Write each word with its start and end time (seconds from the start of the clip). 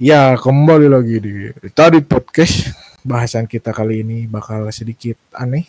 Ya, 0.00 0.32
kembali 0.32 0.88
lagi 0.88 1.16
di 1.20 1.32
tadi 1.76 2.00
podcast. 2.00 2.72
Bahasan 3.04 3.44
kita 3.44 3.72
kali 3.72 4.00
ini 4.00 4.18
bakal 4.24 4.64
sedikit 4.72 5.16
aneh. 5.36 5.68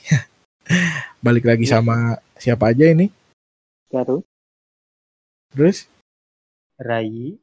Balik 1.25 1.47
lagi 1.47 1.67
Iya. 1.67 1.79
sama 1.79 2.15
siapa 2.39 2.71
aja 2.71 2.87
ini? 2.87 3.11
Garut, 3.91 4.23
Terus, 5.51 5.83
Rai, 6.79 7.35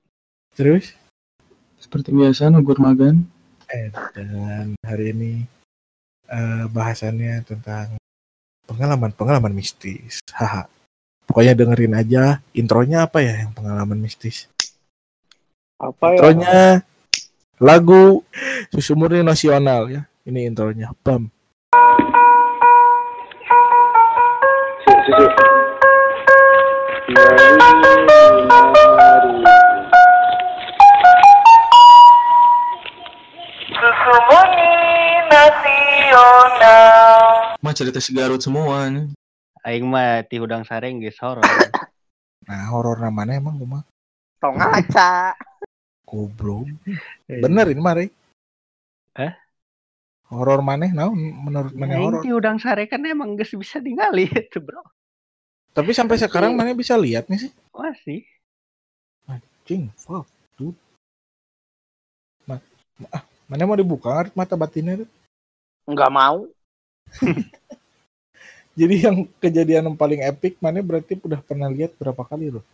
terus. 0.57 0.97
Seperti 1.77 2.09
biasa 2.09 2.49
Nugur 2.49 2.81
Magan. 2.81 3.21
Eh, 3.69 3.93
dan 4.17 4.73
hari 4.81 5.13
ini 5.13 5.33
eh, 6.25 6.65
bahasannya 6.73 7.45
tentang 7.45 8.01
pengalaman-pengalaman 8.65 9.53
mistis. 9.53 10.25
Haha. 10.33 10.65
Pokoknya 11.29 11.53
dengerin 11.53 11.93
aja 12.01 12.41
intronya 12.57 13.05
apa 13.05 13.21
ya 13.21 13.45
yang 13.45 13.53
pengalaman 13.53 14.01
mistis. 14.01 14.49
Apa 15.79 16.11
ya? 16.11 16.19
Intronya 16.19 16.83
lagu 17.63 18.27
Susu 18.75 18.99
Murni 18.99 19.23
Nasional 19.23 19.87
ya. 19.87 20.03
Ini 20.27 20.51
intronya. 20.51 20.91
Bam. 21.01 21.31
Susu 33.79 34.15
murni 34.29 34.75
nasional. 35.31 37.17
Mah 37.63 37.73
cerita 37.73 38.03
si 38.03 38.13
Garut 38.13 38.43
semua 38.43 38.91
nih. 38.91 39.09
Aing 39.65 39.89
mah 39.89 40.27
ti 40.29 40.37
hudang 40.43 40.67
sareng 40.69 41.01
geus 41.01 41.17
horor. 41.25 41.47
Nah, 42.45 42.69
horor 42.69 43.01
namanya 43.01 43.41
emang 43.41 43.57
gue 43.57 43.69
mah 43.69 43.85
Tong 44.39 44.55
aca. 44.55 45.35
Goblok. 46.09 46.65
Bener 47.29 47.69
ini 47.69 47.81
mah, 47.85 47.95
Rey. 48.01 48.09
Eh? 49.21 49.33
Horor 50.33 50.61
maneh 50.65 50.93
naon 50.93 51.17
menurut 51.17 51.73
maneh 51.77 51.97
Aing 51.97 52.05
horor. 52.05 52.23
ti 52.25 52.29
hudang 52.33 52.57
sare 52.61 52.85
kan 52.89 53.01
emang 53.05 53.37
geus 53.37 53.53
bisa 53.53 53.81
ningali 53.81 54.29
itu, 54.33 54.61
Bro. 54.61 54.81
Tapi 55.77 55.93
sampai 55.93 56.17
sekarang 56.17 56.57
maneh 56.57 56.73
bisa 56.73 56.97
lihat 56.97 57.29
nih 57.29 57.49
sih. 57.49 57.53
Masih. 57.77 58.25
Cing, 59.69 59.93
fuck, 60.01 60.25
dude. 60.57 60.73
Ma 62.49 62.57
ma- 62.97 63.13
ah, 63.13 63.23
mana 63.45 63.69
mau 63.69 63.77
dibuka 63.77 64.25
mata 64.33 64.57
batinnya 64.57 65.05
tuh. 65.05 65.09
Enggak 65.85 66.09
mau. 66.09 66.49
Jadi 68.81 68.97
yang 69.05 69.29
kejadian 69.37 69.93
yang 69.93 69.99
paling 69.99 70.25
epic 70.25 70.57
mana 70.57 70.81
berarti 70.81 71.21
udah 71.21 71.45
pernah 71.45 71.69
lihat 71.69 71.93
berapa 72.01 72.25
kali 72.25 72.49
loh? 72.49 72.65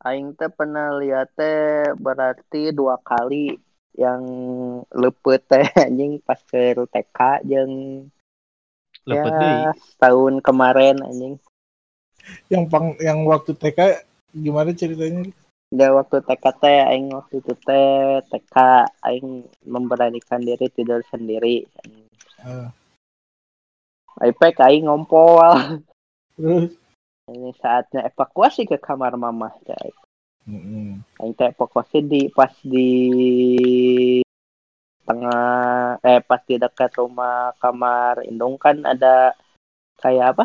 Aing 0.00 0.32
teh 0.32 0.48
pernah 0.48 0.96
lihat 0.96 1.28
teh 1.36 1.92
berarti 2.00 2.72
dua 2.72 2.96
kali 3.04 3.60
yang 3.92 4.22
lepet 4.88 5.44
teh 5.44 5.66
anjing 5.84 6.16
pas 6.24 6.40
ke 6.40 6.72
TK 6.72 7.18
jeung 7.44 7.74
Lepet 9.04 9.32
ya 9.32 9.40
deui. 9.40 9.80
setahun 9.80 10.34
kemarin 10.40 10.96
anjing. 11.04 11.34
Yang 12.48 12.64
pang 12.72 12.86
yang 13.00 13.24
waktu 13.28 13.52
TK 13.52 14.04
gimana 14.32 14.72
ceritanya? 14.72 15.28
Dia 15.68 15.92
waktu 15.92 16.24
TK 16.24 16.44
teh 16.60 16.78
aing 16.80 17.12
waktu 17.12 17.34
itu 17.44 17.52
teh 17.60 18.24
TK 18.24 18.56
aing 19.04 19.44
memberanikan 19.68 20.40
diri 20.40 20.72
tidur 20.72 21.04
sendiri. 21.12 21.68
Eh, 22.40 22.68
iPad 24.20 24.54
aing 24.64 24.88
ngompol. 24.88 25.52
terus 26.40 26.79
Ini 27.30 27.54
saatnya 27.62 28.10
evakuasi 28.10 28.66
ke 28.66 28.74
kamar 28.82 29.14
mama. 29.14 29.54
Ya, 29.62 29.78
Mm-mm. 30.50 30.98
aing 31.22 31.34
teh 31.38 31.54
evakuasi 31.54 32.02
di 32.02 32.26
pas 32.26 32.50
di 32.66 32.90
tengah 35.06 35.98
eh 36.02 36.18
pas 36.26 36.42
di 36.42 36.58
dekat 36.58 36.90
rumah 36.98 37.54
kamar 37.62 38.26
indung 38.26 38.58
kan 38.58 38.82
ada 38.82 39.38
kayak 40.02 40.34
apa? 40.34 40.44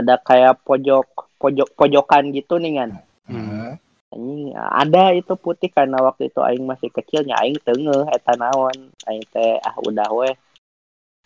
Ada 0.00 0.16
kayak 0.24 0.64
pojok 0.64 1.36
pojok 1.36 1.68
pojokan 1.76 2.32
gitu 2.32 2.56
nih 2.56 2.72
kan 2.80 2.90
Ah, 3.26 3.74
anjing 4.14 4.54
ada 4.54 5.12
itu 5.12 5.34
putih 5.34 5.68
karena 5.68 5.98
waktu 5.98 6.30
itu 6.30 6.40
aing 6.40 6.64
masih 6.64 6.88
kecilnya 6.94 7.36
aing 7.42 7.58
tengeh 7.60 8.06
eta 8.16 8.32
naon. 8.38 8.94
Aing 9.04 9.24
teh 9.28 9.60
ah 9.60 9.76
udah 9.82 10.08
weh. 10.14 10.34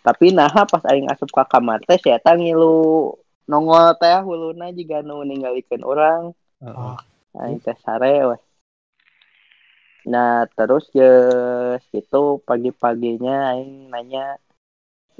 Tapi 0.01 0.33
nah 0.33 0.49
pas 0.49 0.83
aing 0.89 1.07
asup 1.07 1.29
ke 1.29 1.43
kamar 1.45 1.79
teh 1.87 1.99
eta 2.09 2.33
ngilu 2.35 3.15
nongol 3.51 3.91
teh 3.99 4.23
huluna 4.23 4.71
juga 4.71 5.03
nu 5.03 5.27
ninggalikeun 5.27 5.83
orang 5.83 6.31
Heeh. 6.63 6.95
Aing 7.41 7.59
teh 7.63 7.77
sare 7.83 8.15
weh. 8.29 8.41
Nah, 10.11 10.49
terus 10.57 10.89
geus 10.93 11.83
gitu 11.93 12.41
pagi-paginya 12.47 13.55
aing 13.55 13.91
nanya 13.93 14.37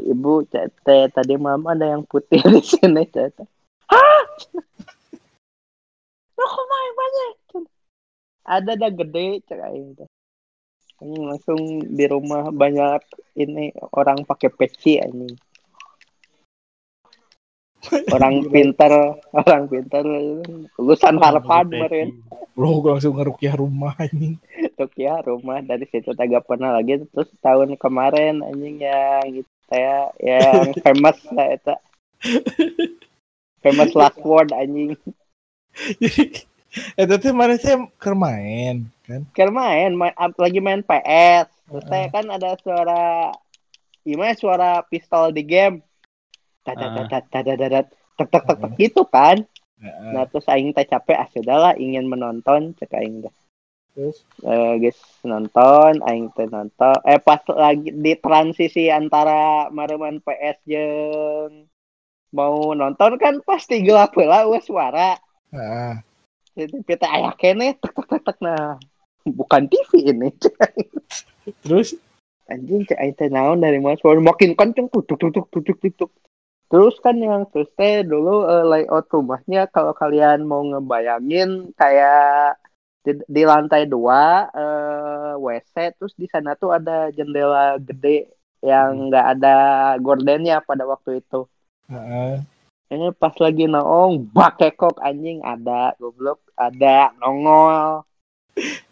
Ibu, 0.02 0.50
teh 0.50 1.06
tadi 1.14 1.36
mama 1.38 1.78
ada 1.78 1.94
yang 1.94 2.02
putih 2.02 2.41
di 2.41 2.62
sini 2.66 3.06
teh. 3.06 3.30
Hah? 3.90 4.24
Banyak? 6.91 7.34
Ada 8.41 8.72
dah 8.78 8.91
gede 8.91 9.46
cek 9.46 9.62
aing 9.62 9.90
teh. 9.97 10.09
Aing 11.02 11.22
langsung 11.30 11.62
di 11.86 12.06
rumah 12.09 12.50
banyak 12.50 13.02
ini 13.38 13.74
orang 13.94 14.25
pakai 14.25 14.50
peci 14.50 14.97
anjing. 14.97 15.38
Orang 18.14 18.46
pinter, 18.53 19.18
orang 19.34 19.64
pinter 19.66 20.06
lulusan 20.78 21.18
Harvard 21.18 21.74
meren. 21.74 22.22
bro 22.52 22.84
gua 22.84 23.00
langsung 23.00 23.16
ngerukiah 23.16 23.56
rumah 23.58 23.96
ini. 24.12 24.38
ya 25.00 25.24
rumah 25.24 25.64
dari 25.64 25.88
situ 25.90 26.14
agak 26.14 26.46
pernah 26.46 26.75
lagi. 26.78 27.02
Terus 27.09 27.30
tahun 27.41 27.80
kemarin 27.80 28.46
anjing 28.46 28.86
yang 28.86 29.25
gitu 29.34 29.50
ya. 29.74 30.14
Yang 30.22 30.78
famous 30.86 31.18
lah 31.34 31.47
eta 31.58 31.75
famous 33.66 33.91
last 33.97 34.20
word 34.30 34.53
anjing. 34.53 34.94
Jadi 35.97 36.52
eh 36.96 37.06
tapi 37.08 37.36
mana 37.36 37.59
sih 37.59 37.75
keur 38.00 38.16
main 38.16 38.88
kan? 39.03 39.28
kan 39.36 39.50
main, 39.52 39.91
lagi 40.16 40.59
main 40.64 40.80
PS 40.80 41.47
terus 41.68 41.84
teh 41.88 42.08
kan 42.08 42.25
ada 42.31 42.56
suara 42.64 43.36
gimana 44.08 44.31
suara 44.40 44.80
pistol 44.88 45.36
di 45.36 45.44
game 45.44 45.84
tadadat 46.61 47.23
tadadat 47.29 47.85
tek 48.17 48.27
tek 48.29 48.44
tek 48.45 48.57
tek 48.61 48.72
gitu 48.77 49.03
kan. 49.09 49.41
Nah 49.81 50.29
terus 50.29 50.45
aing 50.45 50.77
teh 50.77 50.85
capek 50.85 51.17
ah 51.17 51.29
sudahlah 51.33 51.73
ingin 51.73 52.05
menonton 52.05 52.77
cek 52.77 52.94
aing 52.94 53.25
dah. 53.25 53.33
Terus? 53.97 54.23
Eh 54.45 54.73
guys 54.77 54.99
nonton 55.25 56.05
aing 56.05 56.29
teh 56.38 56.45
nonton. 56.45 56.95
Eh 57.01 57.17
pas 57.17 57.41
lagi 57.49 57.89
di 57.89 58.13
transisi 58.22 58.94
antara 58.94 59.73
mareman 59.73 60.22
PS 60.22 60.57
jeung 60.69 61.66
mau 62.31 62.72
nonton 62.78 63.17
kan 63.17 63.41
pasti 63.41 63.81
gelap 63.81 64.13
lah 64.16 64.45
wes 64.47 64.69
suara. 64.69 65.17
Ah, 65.51 65.99
jadi 66.55 66.79
kita 66.88 67.09
ayah 67.11 67.35
kene 67.35 67.75
tek 67.75 67.91
tek 67.91 68.07
tek 68.07 68.22
tek 68.22 68.38
nah. 68.39 68.78
Bukan 69.22 69.69
TV 69.69 70.13
ini 70.13 70.33
terus? 71.66 71.93
Anjing 72.49 72.85
cek 72.85 73.01
aing 73.01 73.16
teh 73.17 73.29
naon 73.33 73.61
dari 73.61 73.81
mana? 73.81 73.97
Suara 73.97 74.22
makin 74.22 74.53
kenceng 74.53 74.93
tuh 74.93 75.01
tuk 75.05 75.17
tuk 75.17 75.33
tuk 75.33 75.45
tuk 75.49 75.61
tuk 75.66 75.78
tuk, 75.81 75.93
tuk. 75.97 76.11
Terus 76.72 76.96
kan 77.04 77.20
yang 77.20 77.44
teh 77.52 78.02
dulu 78.08 78.48
eh, 78.48 78.64
layout 78.64 79.12
rumahnya 79.12 79.68
kalau 79.68 79.92
kalian 79.92 80.48
mau 80.48 80.64
ngebayangin 80.64 81.76
kayak 81.76 82.56
di, 83.04 83.12
di 83.28 83.44
lantai 83.44 83.84
dua 83.86 84.48
eh, 84.56 85.34
WC 85.36 86.00
terus 86.00 86.14
di 86.16 86.32
sana 86.32 86.56
tuh 86.56 86.72
ada 86.72 87.12
jendela 87.12 87.76
gede 87.76 88.32
yang 88.64 89.12
nggak 89.12 89.26
ada 89.38 89.56
gordennya 90.00 90.64
pada 90.64 90.88
waktu 90.88 91.20
itu 91.20 91.44
Heeh. 91.92 92.40
ini 92.94 93.12
pas 93.20 93.36
lagi 93.36 93.68
nongol 93.68 94.24
bakekok 94.32 95.03
anjing 95.03 95.44
ada 95.44 95.92
goblok 96.00 96.40
ada 96.56 97.12
nongol 97.20 98.08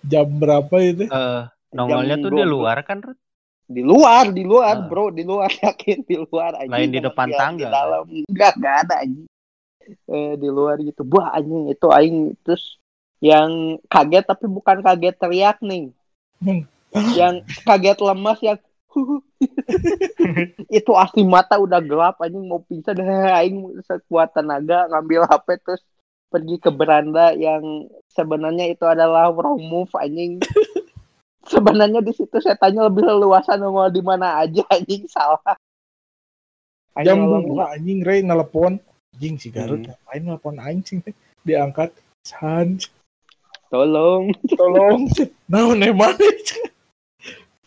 jam 0.04 0.28
berapa 0.40 0.76
itu? 0.82 1.04
Eh, 1.06 1.42
nongolnya 1.76 2.16
Jam 2.18 2.24
tuh 2.26 2.32
di 2.34 2.44
12. 2.44 2.50
luar 2.50 2.78
kan, 2.88 2.98
Rut? 3.04 3.20
Di 3.70 3.86
luar 3.86 4.34
di 4.34 4.42
luar 4.42 4.82
Ah. 4.82 4.86
bro 4.90 5.14
di 5.14 5.22
luar 5.22 5.54
yakin 5.70 6.02
di 6.10 6.18
luar 6.18 6.58
anjing. 6.58 6.74
Lain 6.74 6.90
di 6.90 7.00
depan 7.06 7.28
tangga, 7.30 7.62
di 7.62 7.66
dalam. 7.70 8.04
Enggak 8.26 8.54
enggak 8.58 8.76
ada 8.84 8.96
anjing. 9.06 9.30
Eh, 10.10 10.34
di 10.42 10.50
luar 10.50 10.82
gitu. 10.82 11.06
Wah 11.06 11.38
anjing 11.38 11.70
itu 11.70 11.88
aing 11.94 12.34
terus 12.42 12.82
yang 13.22 13.78
kaget 13.86 14.26
tapi 14.26 14.50
bukan 14.50 14.82
kaget 14.82 15.16
teriak 15.22 15.62
nih 15.62 15.92
yang 17.14 17.44
kaget 17.68 18.00
lemas 18.02 18.40
yang 18.42 18.58
itu 20.82 20.92
asli 20.98 21.22
mata 21.22 21.62
udah 21.62 21.78
gelap 21.86 22.18
anjing 22.26 22.50
mau 22.50 22.66
pingsan. 22.66 22.98
Dah 22.98 23.38
aing 23.46 23.86
sekuat 23.86 24.34
tenaga 24.34 24.90
ngambil 24.90 25.30
HP 25.30 25.48
terus 25.62 25.86
pergi 26.30 26.62
ke 26.62 26.70
beranda 26.70 27.34
yang 27.34 27.90
sebenarnya 28.14 28.70
itu 28.70 28.86
adalah 28.86 29.34
wrong 29.34 29.58
move 29.62 29.90
anjing 29.98 30.38
sebenarnya 31.50 32.00
di 32.00 32.14
situ 32.14 32.38
saya 32.38 32.54
tanya 32.56 32.86
lebih 32.86 33.02
leluasa 33.04 33.58
nongol 33.58 33.90
di 33.90 34.02
mana 34.06 34.40
aja 34.40 34.62
anjing 34.70 35.10
salah 35.10 35.42
Jam 37.00 37.16
Anjing, 37.26 37.48
dua 37.48 37.66
anjing 37.74 38.00
Ray 38.04 38.20
nelpon. 38.22 38.76
Anjing 39.16 39.36
si 39.40 39.48
Garut 39.50 39.80
Hmm. 39.80 39.88
ngapain 39.88 40.22
nelpon 40.22 40.56
anjing 40.60 41.00
diangkat. 41.42 41.90
San. 42.22 42.78
tolong 43.70 44.34
tolong 44.58 45.06
naon 45.52 45.78
emang 45.80 46.18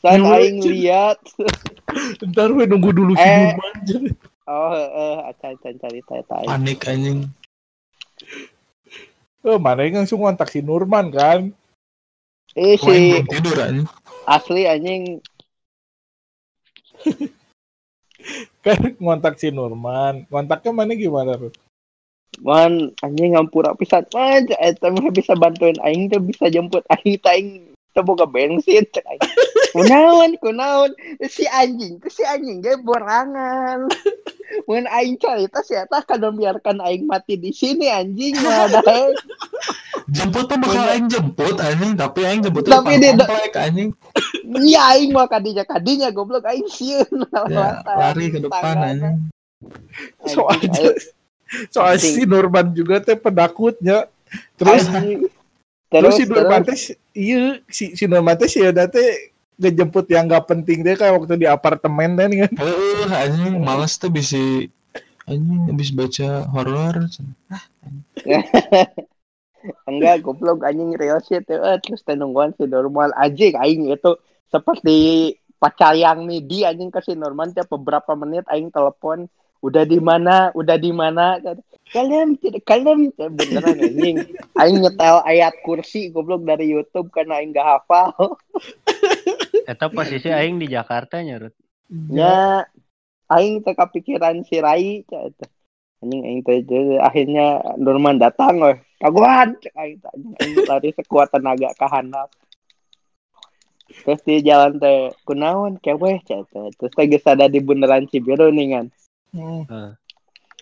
san 0.03 0.19
Iya, 0.19 0.35
aing 0.35 0.59
lihat 0.67 1.19
ntar 2.27 2.51
we 2.51 2.67
nunggu 2.67 2.91
dulu 2.91 3.15
si 3.15 3.23
Eh. 3.23 3.55
Oh 4.45 4.75
eh 4.75 5.17
acan 5.31 5.55
acan 5.55 5.75
cerita 5.79 6.13
eta 6.19 6.35
aing. 6.43 6.51
Panik 6.51 6.83
anjing. 6.85 7.19
oh 9.47 9.63
mana 9.63 9.87
yang 9.87 10.03
langsung 10.03 10.27
ngontak 10.27 10.51
si 10.51 10.59
Nurman 10.59 11.15
kan 11.15 11.55
eh 12.57 12.77
si 12.77 13.25
tidur 13.29 13.57
anjing. 13.57 13.89
asli 14.29 14.63
anjing 14.69 15.03
kan 18.65 18.79
ngontak 19.03 19.41
si 19.41 19.51
Nurman 19.51 20.29
kontaknya 20.31 20.71
mana 20.71 20.95
gimana 20.95 21.35
Rut? 21.35 21.57
Man, 22.41 22.97
anjing 23.05 23.37
ngampura 23.37 23.77
pisan. 23.77 24.09
Man, 24.17 24.49
eta 24.57 24.89
mah 24.89 25.13
bisa 25.13 25.37
bantuin 25.37 25.77
aing 25.85 26.09
teh 26.09 26.17
bisa 26.17 26.49
jemput 26.49 26.81
aing 26.89 27.21
teh 27.21 27.29
aing 27.29 27.49
teu 27.93 28.01
boga 28.01 28.25
bensin 28.25 28.89
aing. 28.89 29.23
Kunaon, 29.77 30.41
kunaon 30.41 30.97
si 31.29 31.45
anjing, 31.53 32.01
si 32.09 32.25
anjing 32.25 32.65
ge 32.65 32.81
borangan. 32.81 33.85
Mun 34.65 34.85
aing 34.87 35.17
cerita 35.17 35.61
si 35.61 35.73
eta 35.73 36.01
kada 36.01 36.29
biarkan 36.29 36.81
aing 36.81 37.05
mati 37.05 37.37
di 37.37 37.51
sini 37.51 37.89
anjing. 37.89 38.37
Dah. 38.75 39.09
Jemput 40.09 40.45
tuh 40.45 40.59
bakal 40.59 40.85
aing 40.89 41.09
jemput 41.09 41.57
anjing, 41.57 41.93
tapi 41.95 42.21
aing 42.23 42.41
jemput 42.41 42.65
Tapi 42.65 43.01
di- 43.01 43.17
komplek 43.17 43.55
anjing. 43.57 43.91
Ya 44.69 44.93
aing 44.93 45.17
mah 45.17 45.25
kadinya 45.25 45.65
kadinya 45.65 46.13
goblok 46.13 46.45
aing 46.45 46.69
sieun 46.69 47.09
Ya, 47.49 47.81
lari 47.87 48.29
ke 48.29 48.39
depan 48.39 48.77
anjing. 48.77 49.17
soalnya 50.27 50.93
soal 51.71 51.95
si 51.97 52.27
Nurman 52.27 52.75
juga 52.75 52.99
teh 52.99 53.15
pendakutnya 53.15 54.11
terus 54.59 54.85
Terus 54.91 55.29
terus, 55.89 56.15
si 56.17 56.25
Nurman 56.27 56.61
teh 56.65 56.77
si- 56.77 56.99
iya 57.15 57.61
si 57.69 57.85
si 57.95 58.05
Nurman 58.05 58.35
teh 58.35 58.49
si 58.51 58.61
teh 58.61 59.32
ngejemput 59.61 60.07
yang 60.09 60.29
gak 60.29 60.49
penting 60.49 60.85
deh 60.85 60.97
kayak 60.97 61.17
waktu 61.19 61.37
di 61.41 61.49
apartemen 61.49 62.17
kan 62.17 62.31
kan. 62.31 62.53
Heeh, 62.57 63.09
anjing 63.11 63.55
males 63.61 63.97
tuh 64.01 64.09
bisa 64.09 64.39
anjing 65.29 65.61
habis 65.69 65.91
baca 65.93 66.49
horor. 66.51 67.07
enggak 69.87 70.27
goblok 70.27 70.67
anjing 70.67 70.91
real 70.99 71.23
shit 71.23 71.47
eh, 71.47 71.79
terus 71.79 72.03
teh 72.03 72.19
nungguan 72.19 72.51
si 72.59 72.67
normal 72.67 73.15
anjing 73.15 73.55
aing 73.55 73.95
itu 73.95 74.19
seperti 74.51 75.31
pacayang 75.63 76.27
midi 76.27 76.67
anjing 76.67 76.91
ke 76.91 76.99
si 76.99 77.15
Norman 77.15 77.55
tiap 77.55 77.71
beberapa 77.71 78.19
menit 78.19 78.43
aing 78.51 78.75
telepon 78.75 79.31
udah 79.63 79.87
di 79.87 80.03
mana? 80.03 80.51
Udah 80.59 80.75
di 80.75 80.91
mana? 80.91 81.39
Kalian 81.95 82.35
tidak 82.43 82.67
kalian 82.67 83.15
beneran 83.39 83.79
anjing. 83.79 84.17
Aing 84.59 84.83
nyetel 84.83 85.23
ayat 85.23 85.55
kursi 85.63 86.11
goblok 86.11 86.43
dari 86.43 86.75
YouTube 86.75 87.15
karena 87.15 87.39
aing 87.39 87.55
gak 87.55 87.79
hafal 87.79 88.11
Eta 89.69 89.87
posisi 89.93 90.29
aing 90.39 90.57
di 90.59 90.67
Jakarta 90.67 91.21
nya, 91.21 91.37
Rut. 91.39 91.55
nya 91.93 92.65
aing 93.29 93.61
teh 93.61 93.77
kepikiran 93.77 94.45
si 94.49 94.57
Rai 94.61 95.05
eta. 95.05 95.47
anjing 96.03 96.23
aing 96.25 96.41
teh 96.43 96.65
akhirnya 96.99 97.63
Norman 97.79 98.19
datang 98.19 98.59
weh. 98.59 98.79
Kaguan 98.99 99.55
aing 99.77 99.99
aing 100.41 100.57
lari 100.71 100.91
sekuat 100.93 101.31
tenaga 101.31 101.71
ke 101.75 101.87
handap 101.87 102.29
terus 103.93 104.25
di 104.25 104.41
jalan 104.41 104.81
teh 104.81 105.13
kunaon 105.29 105.77
keweh 105.79 106.17
teh 106.25 106.41
terus 106.49 106.93
teh 106.97 107.07
geus 107.07 107.29
ada 107.29 107.45
di 107.45 107.61
bundaran 107.61 108.09
Cibiru 108.09 108.49
nih 108.49 108.69
kan 108.73 108.87
Hmm. 109.33 109.97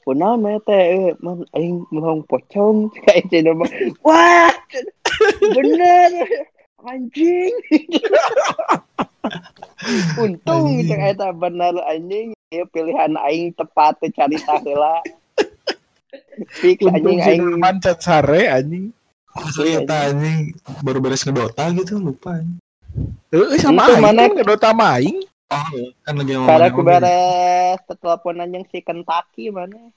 kunaon 0.07 0.47
mah 0.47 0.59
teh 0.63 0.83
eh, 0.95 1.13
man 1.19 1.43
aing 1.55 1.83
melong 1.91 2.23
pocong 2.27 2.91
cek 2.91 3.07
aing 3.11 3.27
teh 3.31 3.43
Norman 3.43 3.71
wah! 4.03 4.51
Bener 5.55 6.11
anjing 6.85 7.53
untung 10.19 10.67
cek 10.85 11.01
eta 11.15 11.29
bener 11.33 11.75
anjing 11.87 12.33
ya 12.49 12.65
pilihan 12.67 13.15
aing 13.23 13.53
tepat 13.53 13.97
teh 13.99 14.11
cari 14.11 14.37
heula 14.37 15.01
fix 16.53 16.79
untung 16.81 17.17
anjing 17.17 17.21
aing 17.23 17.41
Nurman 17.41 17.77
cat 17.79 17.99
sare 17.99 18.49
anjing 18.49 18.93
Asli 19.31 19.79
eta 19.79 20.11
anjing 20.11 20.53
baru 20.83 20.99
beres 20.99 21.23
ngedota 21.23 21.71
gitu 21.71 22.03
lupa. 22.03 22.35
anjing. 22.35 22.59
Eh, 23.31 23.55
sama 23.57 23.87
Itu 23.87 23.93
aing 23.93 24.03
mana- 24.03 24.21
kan 24.21 24.31
ngedota 24.35 24.69
sama 24.71 24.87
aing 24.99 25.19
Oh, 25.51 25.67
kan 26.01 26.15
lagi 26.15 26.31
ngomongin 26.31 26.47
Karena 26.47 26.69
mobil. 26.69 26.87
beres 26.87 27.79
teleponan 27.93 28.49
yang 28.51 28.65
si 28.67 28.79
Kentucky 28.81 29.51
mana? 29.51 29.91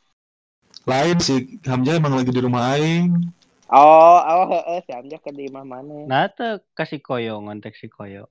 Lain 0.84 1.18
si 1.18 1.34
Hamzah 1.62 1.94
emang 1.96 2.14
lagi 2.14 2.30
di 2.30 2.42
rumah 2.42 2.74
aing. 2.74 3.14
Oh, 3.72 4.20
oh, 4.20 4.46
heeh, 4.52 4.84
si 4.84 4.92
Amjad 4.92 5.24
ke 5.24 5.32
di 5.32 5.48
imah 5.48 5.64
mana? 5.64 6.04
Nah, 6.06 6.28
teu 6.28 6.60
kasih 6.76 7.00
koyo 7.00 7.40
ngontek 7.40 7.74
si 7.80 7.88
koyo. 7.88 8.28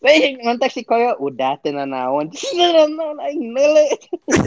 Wih, 0.00 0.40
ngontek 0.40 0.72
si 0.72 0.80
Koyo, 0.80 1.12
udah 1.20 1.60
tenan 1.60 1.92
naon. 1.92 2.32
Tenan 2.32 2.96
naon 2.96 3.20
aing 3.20 3.52
neule. 3.52 3.84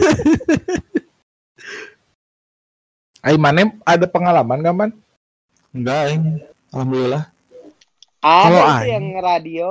aing 3.24 3.38
mana 3.38 3.70
ada 3.86 4.02
pengalaman 4.10 4.66
gak 4.66 4.74
man 4.74 4.90
Enggak 5.70 6.10
aing. 6.10 6.22
Alhamdulillah. 6.74 7.30
Kalau 8.18 8.58
Ada 8.58 8.58
itu 8.58 8.66
aing- 8.66 8.90
yang 8.90 9.06
radio. 9.22 9.70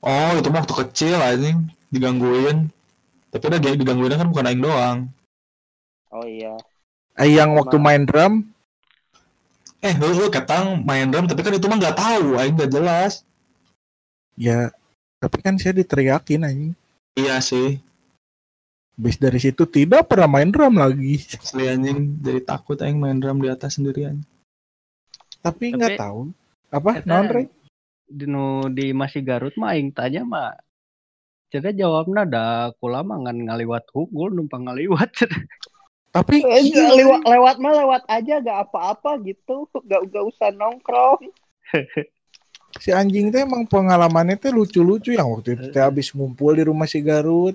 Oh, 0.00 0.32
itu 0.32 0.48
mah 0.48 0.64
waktu 0.64 0.76
kecil 0.88 1.20
anjing 1.20 1.68
digangguin. 1.92 2.72
Tapi 3.28 3.44
udah 3.44 3.60
digangguin 3.60 4.16
kan 4.16 4.32
bukan 4.32 4.48
aing 4.48 4.64
doang. 4.64 4.98
Oh 6.16 6.24
iya. 6.24 6.56
Aing 7.20 7.36
yang 7.36 7.52
waktu 7.60 7.76
main 7.76 8.08
drum 8.08 8.48
Eh, 9.80 9.94
lu, 9.96 10.12
lu 10.12 10.28
ketang 10.28 10.84
main 10.84 11.08
drum 11.08 11.24
tapi 11.24 11.40
kan 11.40 11.52
itu 11.52 11.64
mah 11.64 11.78
nggak 11.78 11.96
tahu, 11.96 12.36
aing 12.36 12.52
nggak 12.52 12.68
jelas. 12.70 13.24
ya 14.36 14.72
tapi 15.16 15.36
kan 15.38 15.56
saya 15.56 15.76
diteriakin 15.76 16.42
anjing 16.42 16.72
Iya 17.12 17.40
sih, 17.40 17.76
Habis 18.94 19.16
dari 19.16 19.36
situ 19.36 19.64
tidak 19.64 20.06
pernah 20.06 20.28
main 20.30 20.48
drum 20.48 20.76
lagi 20.76 21.20
asli 21.34 21.64
anjing 21.66 22.16
jadi 22.18 22.40
takut 22.42 22.76
aing 22.76 22.96
main 22.96 23.16
drum 23.16 23.36
di 23.36 23.48
atas 23.48 23.76
sendirian. 23.76 24.20
tapi 25.40 25.72
Tapi- 25.72 25.76
nggak 25.76 25.96
tahu 25.96 26.32
apa 26.70 26.90
Eta- 26.96 27.06
non 27.06 27.26
Rey? 27.26 27.46
Di 28.04 28.26
nu 28.26 28.44
di 28.68 28.90
masih 28.90 29.22
Garut 29.22 29.54
mah 29.54 29.72
aing 29.72 29.90
tanya 29.90 30.24
mah 30.24 30.52
Jadi 31.48 31.78
jawabnya 31.78 32.22
ada 32.22 32.44
kulama 32.76 33.18
ngan 33.18 33.48
ngaliwat 33.48 33.88
hukul 33.90 34.30
numpang 34.30 34.66
ngaliwat 34.66 35.10
tapi 36.10 36.42
Eh, 36.42 36.74
lewat, 36.74 37.22
lewat 37.22 37.56
mah 37.62 37.72
lewat 37.78 38.02
aja 38.10 38.42
gak 38.42 38.58
apa-apa 38.66 39.22
gitu. 39.22 39.70
Gak, 39.86 40.10
gak 40.10 40.24
usah 40.26 40.50
nongkrong. 40.50 41.30
si 42.82 42.94
anjing 42.94 43.34
teh 43.34 43.42
emang 43.42 43.66
pengalamannya 43.66 44.38
teh 44.38 44.50
lucu-lucu 44.54 45.14
yang 45.14 45.30
waktu 45.30 45.58
itu 45.58 45.74
teh 45.74 45.82
habis 45.82 46.10
ngumpul 46.10 46.54
di 46.58 46.66
rumah 46.66 46.90
si 46.90 46.98
Garut. 46.98 47.54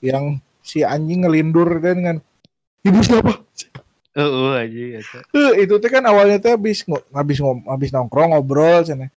Yang 0.00 0.40
si 0.64 0.80
anjing 0.80 1.28
ngelindur 1.28 1.80
dan 1.84 1.94
dengan 2.00 2.16
ibu 2.80 3.00
siapa? 3.04 3.44
Heeh 4.16 4.52
aja 4.56 4.82
eta. 4.98 5.18
Eh, 5.36 5.68
itu 5.68 5.74
teh 5.76 5.90
kan 5.92 6.04
awalnya 6.08 6.40
teh 6.40 6.56
habis 6.56 6.88
habis 7.12 7.38
habis 7.44 7.90
nongkrong 7.92 8.32
ngobrol 8.32 8.88
sana. 8.88 9.12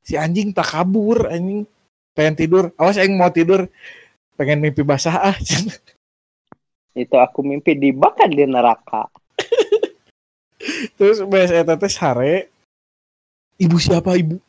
Si 0.00 0.16
anjing 0.16 0.56
tak 0.56 0.72
kabur 0.72 1.28
anjing. 1.28 1.68
Pengen 2.16 2.34
tidur. 2.38 2.64
Awas 2.80 2.96
aing 2.96 3.12
mau 3.12 3.28
tidur. 3.28 3.68
Pengen 4.40 4.64
mimpi 4.64 4.80
basah 4.80 5.32
ah 5.32 5.36
Itu 6.94 7.18
aku 7.18 7.42
mimpi 7.42 7.74
dibakar 7.74 8.30
di 8.30 8.46
neraka. 8.46 9.10
terus 10.96 11.20
beres 11.26 11.52
eta 11.52 11.76
teh 11.76 11.92
sare 11.92 12.48
ibu 13.60 13.76
siapa 13.76 14.16
ibu 14.16 14.40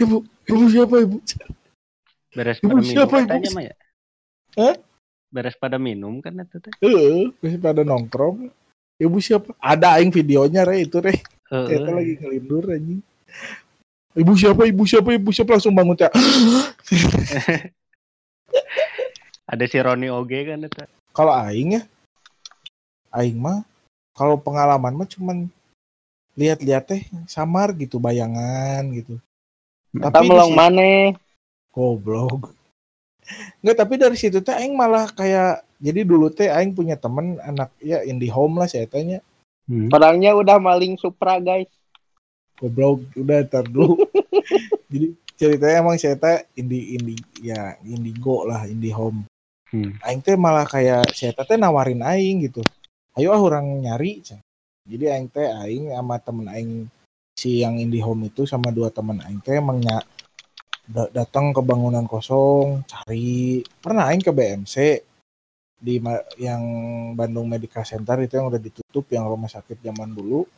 ibu 0.00 0.16
ibu 0.48 0.64
siapa 0.72 0.96
ibu 1.04 1.18
Beres 2.28 2.60
Ibu, 2.60 2.70
pada 2.70 2.78
minum 2.84 2.92
siapa, 2.92 3.14
Ibu? 3.18 3.24
katanya 3.24 3.50
mah 3.56 3.64
ya. 3.64 3.74
Hah? 4.60 4.74
Beres 5.32 5.56
pada 5.56 5.80
minum 5.80 6.20
kan 6.20 6.36
itu 6.36 6.60
teh. 6.60 6.70
Heeh, 6.84 7.32
masih 7.40 7.58
pada 7.58 7.82
nongkrong. 7.82 8.52
Ibu 9.00 9.18
siapa? 9.18 9.56
Ada 9.58 9.98
aing 9.98 10.12
videonya 10.12 10.62
re 10.68 10.84
itu 10.84 11.00
re. 11.00 11.18
Heeh. 11.48 11.82
Eta 11.82 11.90
lagi 11.90 12.20
ngelindur 12.20 12.68
anjing. 12.68 13.00
Ibu 14.12 14.32
siapa? 14.36 14.68
Ibu 14.68 14.82
siapa? 14.84 15.08
Ibu 15.16 15.30
siapa 15.32 15.56
langsung 15.56 15.72
bangun 15.72 15.96
teh. 15.96 16.12
Ada 19.50 19.64
si 19.64 19.80
Roni 19.80 20.12
Oge 20.12 20.44
kan 20.44 20.60
itu. 20.60 20.84
Kalau 21.18 21.34
aing 21.34 21.74
ya 21.74 21.82
aing 23.10 23.42
mah 23.42 23.66
kalau 24.14 24.38
pengalaman 24.38 24.94
mah 24.94 25.08
cuman 25.10 25.50
lihat-lihat 26.38 26.84
teh 26.86 27.02
samar 27.26 27.74
gitu 27.74 27.98
bayangan 27.98 28.86
gitu. 28.94 29.18
Kita 29.90 30.22
di 30.22 30.30
melong 30.30 30.54
mana? 30.54 31.10
Goblok. 31.74 32.54
Enggak, 33.58 33.76
tapi 33.82 33.94
dari 33.98 34.14
situ 34.14 34.38
teh 34.38 34.54
aing 34.54 34.78
malah 34.78 35.10
kayak 35.10 35.66
jadi 35.82 36.06
dulu 36.06 36.30
teh 36.30 36.46
aing 36.46 36.70
punya 36.70 36.94
temen 36.94 37.42
anak 37.42 37.74
ya 37.82 38.06
indie 38.06 38.30
home 38.30 38.62
lah 38.62 38.70
saya 38.70 38.86
tanya. 38.86 39.18
Orangnya 39.90 40.38
udah 40.38 40.62
maling 40.62 40.94
Supra 41.02 41.42
guys. 41.42 41.70
Goblok 42.62 43.02
udah 43.18 43.42
ntar 43.42 43.66
dulu. 43.66 44.06
jadi 44.90 45.18
ceritanya 45.34 45.82
emang 45.82 45.98
saya 45.98 46.14
teh 46.14 46.46
indie 46.54 46.94
indie 46.94 47.18
ya 47.42 47.74
indigo 47.82 48.46
lah 48.46 48.70
indie 48.70 48.94
home. 48.94 49.26
Hmm. 49.68 50.00
Aing 50.00 50.20
teh 50.24 50.36
malah 50.38 50.64
kayak 50.64 51.12
saya 51.12 51.36
teh 51.36 51.60
nawarin 51.60 52.00
aing 52.00 52.48
gitu. 52.48 52.64
Ayo 53.18 53.34
ah 53.34 53.40
orang 53.40 53.84
nyari. 53.84 54.24
jadi 54.88 55.04
aing 55.20 55.28
teh 55.28 55.44
aing 55.44 55.92
sama 55.92 56.16
temen 56.16 56.48
aing 56.48 56.72
si 57.36 57.60
yang 57.60 57.76
IndiHome 57.76 58.32
itu 58.32 58.48
sama 58.48 58.72
dua 58.72 58.88
temen 58.88 59.20
aing 59.20 59.44
teh 59.44 59.60
emang 59.60 59.84
datang 60.88 61.52
ke 61.52 61.60
bangunan 61.60 62.08
kosong 62.08 62.80
cari 62.88 63.60
pernah 63.78 64.08
aing 64.08 64.24
ke 64.24 64.32
BMC 64.32 64.76
di 65.78 66.00
yang 66.40 66.64
Bandung 67.12 67.46
Medical 67.46 67.84
Center 67.84 68.18
itu 68.24 68.40
yang 68.40 68.48
udah 68.48 68.58
ditutup 68.58 69.04
yang 69.12 69.28
rumah 69.28 69.46
sakit 69.46 69.78
zaman 69.84 70.10
dulu 70.16 70.48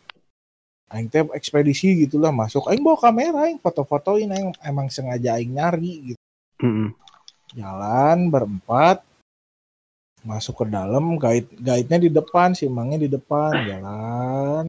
aing 0.95 1.11
teh 1.11 1.27
ekspedisi 1.35 2.07
gitulah 2.07 2.31
masuk 2.31 2.71
aing 2.71 2.81
bawa 2.81 3.03
kamera 3.03 3.51
aing 3.51 3.59
foto-fotoin 3.59 4.31
aing 4.31 4.55
emang 4.63 4.87
sengaja 4.87 5.37
aing 5.37 5.59
nyari 5.59 6.15
gitu 6.15 6.23
Mm-mm. 6.61 6.93
Jalan 7.55 8.31
berempat 8.31 9.03
masuk 10.21 10.65
ke 10.65 10.65
dalam 10.69 11.17
guide 11.17 11.49
guide-nya 11.57 11.99
di 11.99 12.11
depan 12.13 12.53
si 12.53 12.69
emangnya 12.69 13.01
di 13.01 13.09
depan 13.09 13.51
jalan. 13.65 14.63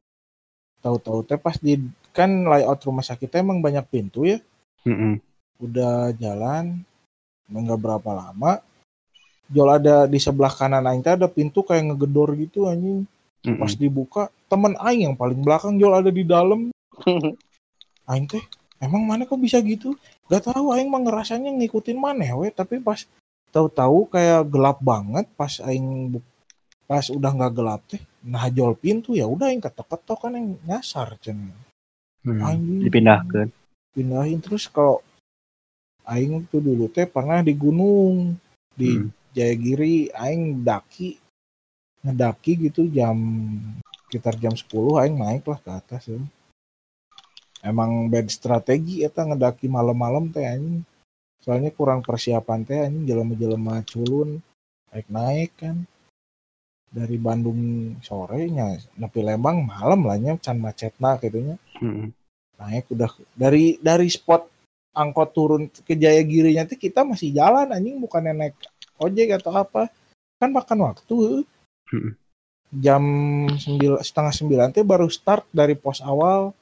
Tahu-tahu 0.80 1.28
teh 1.28 1.38
pas 1.38 1.54
di 1.60 1.78
kan 2.12 2.28
layout 2.28 2.80
rumah 2.84 3.04
sakitnya 3.04 3.44
emang 3.44 3.60
banyak 3.60 3.84
pintu 3.88 4.24
ya. 4.28 4.40
Mm-mm. 4.82 5.22
udah 5.62 6.10
jalan 6.18 6.82
nggak 7.46 7.78
berapa 7.78 8.10
lama. 8.10 8.58
Jol 9.52 9.68
ada 9.68 10.08
di 10.08 10.18
sebelah 10.18 10.50
kanan 10.50 10.88
aing 10.88 11.04
teh 11.04 11.14
ada 11.14 11.28
pintu 11.28 11.62
kayak 11.62 11.92
ngegedor 11.92 12.34
gitu 12.40 12.66
anjing. 12.66 13.04
Mm-mm. 13.42 13.58
pas 13.58 13.72
dibuka 13.74 14.22
temen 14.48 14.74
aing 14.80 15.12
yang 15.12 15.16
paling 15.18 15.38
belakang 15.38 15.76
Jol 15.76 15.94
ada 15.94 16.10
di 16.10 16.24
dalam. 16.24 16.72
Aing 18.10 18.26
teh 18.26 18.42
emang 18.82 19.06
mana 19.06 19.22
kok 19.22 19.38
bisa 19.38 19.62
gitu 19.62 19.94
gak 20.32 20.48
tahu 20.48 20.72
aing 20.72 20.88
mah 20.88 21.04
ngerasanya 21.04 21.52
ngikutin 21.52 21.98
mana 22.00 22.32
we 22.40 22.48
tapi 22.48 22.80
pas 22.80 23.04
tahu-tahu 23.52 24.08
kayak 24.08 24.48
gelap 24.48 24.80
banget 24.80 25.28
pas 25.36 25.60
aing 25.60 26.16
pas 26.88 27.04
udah 27.12 27.30
nggak 27.36 27.52
gelap 27.52 27.80
teh 27.84 28.00
nah 28.24 28.48
jol 28.48 28.72
pintu 28.72 29.12
ya 29.12 29.28
udah 29.28 29.52
aing 29.52 29.60
ketok-ketok 29.60 30.18
kan 30.24 30.32
yang 30.32 30.56
nyasar 30.64 31.14
cen 31.20 31.52
Mm. 32.22 32.38
anjing 32.38 32.80
Dipindahkan. 32.86 33.46
pindahin 33.90 34.38
terus 34.38 34.70
kalau 34.70 35.02
aing 36.06 36.46
tuh 36.46 36.62
dulu 36.62 36.86
teh 36.86 37.02
pernah 37.02 37.42
di 37.42 37.50
gunung 37.52 38.38
di 38.72 39.02
Mm. 39.02 39.10
Jayagiri 39.32 40.12
aing 40.12 40.60
daki 40.62 41.16
ngedaki 42.04 42.68
gitu 42.68 42.84
jam 42.86 43.16
sekitar 44.06 44.36
jam 44.36 44.52
10 44.54 45.00
aing 45.02 45.16
naik 45.16 45.42
lah 45.48 45.58
ke 45.58 45.70
atas 45.72 46.04
ya. 46.04 46.20
Emang 47.62 48.10
bad 48.10 48.26
strategi 48.26 49.06
eta 49.06 49.22
ngedaki 49.22 49.70
malam-malam 49.70 50.34
teh 50.34 50.42
anjing. 50.42 50.82
Soalnya 51.38 51.70
kurang 51.70 52.02
persiapan 52.02 52.60
teh 52.66 52.78
anjing 52.82 53.06
jelema-jelema 53.06 53.86
culun 53.86 54.42
naik-naik 54.90 55.54
kan. 55.56 55.76
Dari 56.92 57.16
Bandung 57.16 57.96
sorenya 58.04 58.76
nepi 59.00 59.24
Lembang 59.24 59.64
malam 59.64 60.04
lah 60.04 60.20
nya 60.20 60.36
can 60.36 60.60
macetna 60.60 61.16
gitu 61.16 61.40
nya 61.40 61.56
Mm-mm. 61.80 62.12
naik 62.60 62.84
udah 62.92 63.08
dari 63.32 63.80
dari 63.80 64.12
spot 64.12 64.44
angkot 64.92 65.32
turun 65.32 65.72
ke 65.72 65.96
Jayagirinya 65.96 66.68
tuh 66.68 66.76
kita 66.76 67.00
masih 67.00 67.32
jalan 67.32 67.72
anjing 67.72 67.96
bukan 67.96 68.36
naik 68.36 68.60
ojek 69.00 69.40
atau 69.40 69.56
apa 69.56 69.88
kan 70.36 70.52
makan 70.52 70.92
waktu 70.92 71.48
Mm-mm. 71.96 72.12
jam 72.76 73.02
sembilan 73.56 74.04
setengah 74.04 74.34
sembilan 74.36 74.68
teh 74.76 74.84
baru 74.84 75.08
start 75.08 75.48
dari 75.48 75.72
pos 75.72 76.04
awal 76.04 76.52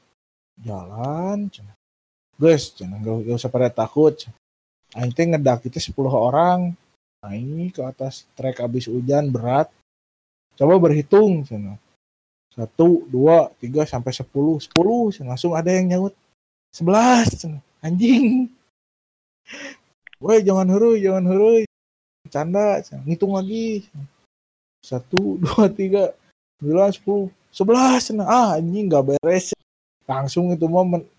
jalan 0.64 1.48
cenah. 1.52 1.76
guys 2.40 2.72
cenah, 2.72 2.98
gak, 3.04 3.16
gak 3.26 3.36
usah 3.36 3.52
pada 3.52 3.68
takut 3.68 4.16
Aing 4.90 5.14
teh 5.14 5.22
ngedak 5.22 5.62
itu 5.70 5.78
10 5.78 6.10
orang. 6.10 6.74
Naik 7.20 7.76
ke 7.76 7.82
atas 7.84 8.24
trek 8.32 8.58
abis 8.64 8.88
hujan 8.88 9.30
berat. 9.30 9.68
Coba 10.56 10.80
berhitung 10.80 11.44
cenah 11.44 11.76
satu 12.50 13.06
dua 13.06 13.52
tiga 13.62 13.86
sampai 13.86 14.10
sepuluh. 14.10 14.58
Sepuluh 14.58 15.12
langsung 15.22 15.54
ada 15.54 15.70
yang 15.70 15.86
nyaut. 15.86 16.14
Sebelas 16.74 17.28
anjing. 17.84 18.50
Woi 20.20 20.42
jangan 20.42 20.68
huruf 20.68 20.96
jangan 21.00 21.24
huruf 21.28 21.64
canda 22.28 22.78
ngitung 23.08 23.34
lagi 23.34 23.88
satu 24.84 25.36
dua 25.44 25.68
tiga 25.70 26.10
sembilan 26.58 26.90
sepuluh. 26.92 27.28
Sebelas 27.52 28.10
ah 28.24 28.56
anjing 28.58 28.88
nggak 28.90 29.06
beres 29.12 29.52
langsung 30.10 30.50
itu 30.50 30.66
mah 30.66 30.82
men- 30.82 31.10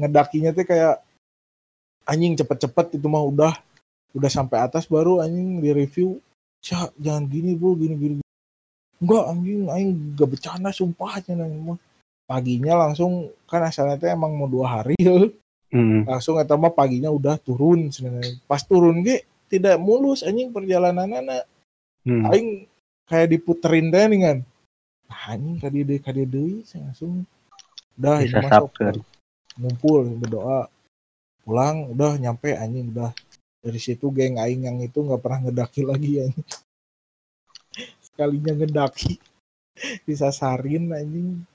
ngedakinya 0.00 0.56
tuh 0.56 0.64
kayak 0.64 1.04
anjing 2.08 2.32
cepet-cepet 2.40 2.96
itu 2.96 3.06
mah 3.12 3.20
udah 3.20 3.52
udah 4.16 4.30
sampai 4.32 4.64
atas 4.64 4.88
baru 4.88 5.20
anjing 5.20 5.60
di 5.60 5.70
review 5.76 6.16
Cak, 6.64 6.96
jangan 6.96 7.28
gini 7.28 7.52
bro 7.52 7.76
gini 7.76 7.92
gini 8.00 8.14
enggak 9.04 9.24
anjing 9.28 9.68
aing 9.68 9.90
gak 10.16 10.28
bercanda 10.32 10.72
sumpah 10.72 11.20
cenah 11.20 11.44
mah 11.44 11.76
paginya 12.24 12.88
langsung 12.88 13.28
kan 13.44 13.68
asalnya 13.68 14.00
teh 14.00 14.08
emang 14.08 14.32
mau 14.32 14.48
dua 14.48 14.80
hari 14.80 14.96
ya. 14.96 15.12
Mm-mm. 15.74 16.08
langsung 16.08 16.40
eta 16.40 16.56
mah 16.56 16.72
paginya 16.72 17.12
udah 17.12 17.36
turun 17.36 17.92
sebenarnya 17.92 18.40
pas 18.48 18.64
turun 18.64 19.04
ge 19.04 19.28
tidak 19.52 19.76
mulus 19.76 20.24
anjing 20.24 20.48
perjalanan 20.50 21.20
anak 21.20 21.44
Mm. 22.04 22.20
aing 22.28 22.48
kayak 23.08 23.32
diputerin 23.32 23.88
teh 23.88 24.04
nih 24.12 24.20
kan 24.20 24.38
nah, 25.08 25.20
anjing 25.32 25.56
kadi 25.56 25.78
deui 25.88 26.00
kadi 26.04 26.22
saya 26.68 26.92
langsung 26.92 27.24
udah 27.98 28.16
ini 28.22 28.28
Bisa 28.30 28.38
masuk. 28.42 28.70
Sabkeun. 28.74 28.96
ngumpul 29.54 30.02
berdoa. 30.18 30.60
Pulang 31.44 31.94
udah 31.94 32.18
nyampe 32.18 32.56
anjing 32.56 32.90
udah. 32.90 33.12
Dari 33.64 33.80
situ 33.80 34.10
geng 34.12 34.36
aing 34.36 34.66
yang 34.68 34.76
itu 34.82 34.98
nggak 35.00 35.22
pernah 35.22 35.48
ngedaki 35.48 35.82
lagi 35.86 36.12
anjing. 36.26 36.46
Sekalinya 38.06 38.52
ngedaki. 38.54 39.16
Disasarin 40.08 40.90
anjing. 40.90 41.46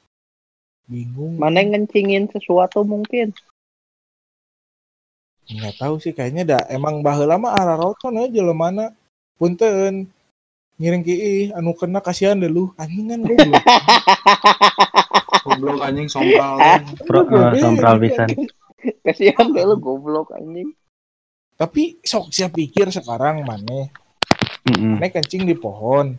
Bingung. 0.90 1.38
Mana 1.38 1.62
yang 1.62 1.76
ngencingin 1.76 2.32
sesuatu 2.34 2.82
mungkin. 2.82 3.36
nggak 5.50 5.82
tahu 5.82 5.98
sih 5.98 6.14
kayaknya 6.14 6.44
dah. 6.46 6.64
Emang 6.70 7.02
baheula 7.02 7.42
mah 7.42 7.58
arah 7.58 7.78
roton 7.78 8.22
aja 8.22 8.42
lo 8.46 8.54
mana? 8.54 8.94
Punten. 9.38 10.06
Ngiring 10.80 11.04
ki 11.04 11.16
anu 11.58 11.74
kena 11.76 12.00
kasihan 12.00 12.38
deh 12.38 12.48
lu. 12.48 12.72
Anjing 12.78 13.10
kan 13.12 13.22
goblok 15.60 15.84
anjing 15.84 16.08
sompral. 16.08 16.56
Pro, 17.08 17.28
sompral 17.60 17.96
gitu, 18.00 18.04
pisan. 18.08 18.28
anjing. 18.32 18.48
Kasihan 19.04 19.46
deh 19.52 19.64
lu 19.68 19.76
goblok 19.76 20.32
anjing. 20.32 20.72
tapi 21.60 22.00
sok 22.08 22.32
siap 22.32 22.56
pikir 22.56 22.88
sekarang 22.88 23.44
mana 23.44 23.92
mana 24.64 25.12
kencing 25.12 25.44
di 25.44 25.52
pohon 25.52 26.16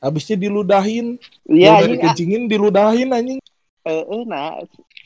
habisnya 0.00 0.40
diludahin 0.40 1.20
Iya 1.44 1.84
anjing 1.84 1.92
ah, 1.92 1.96
dikencingin 2.00 2.42
diludahin 2.48 3.12
anjing 3.12 3.38
eh 3.84 4.04
eh, 4.08 4.22
nah 4.24 4.56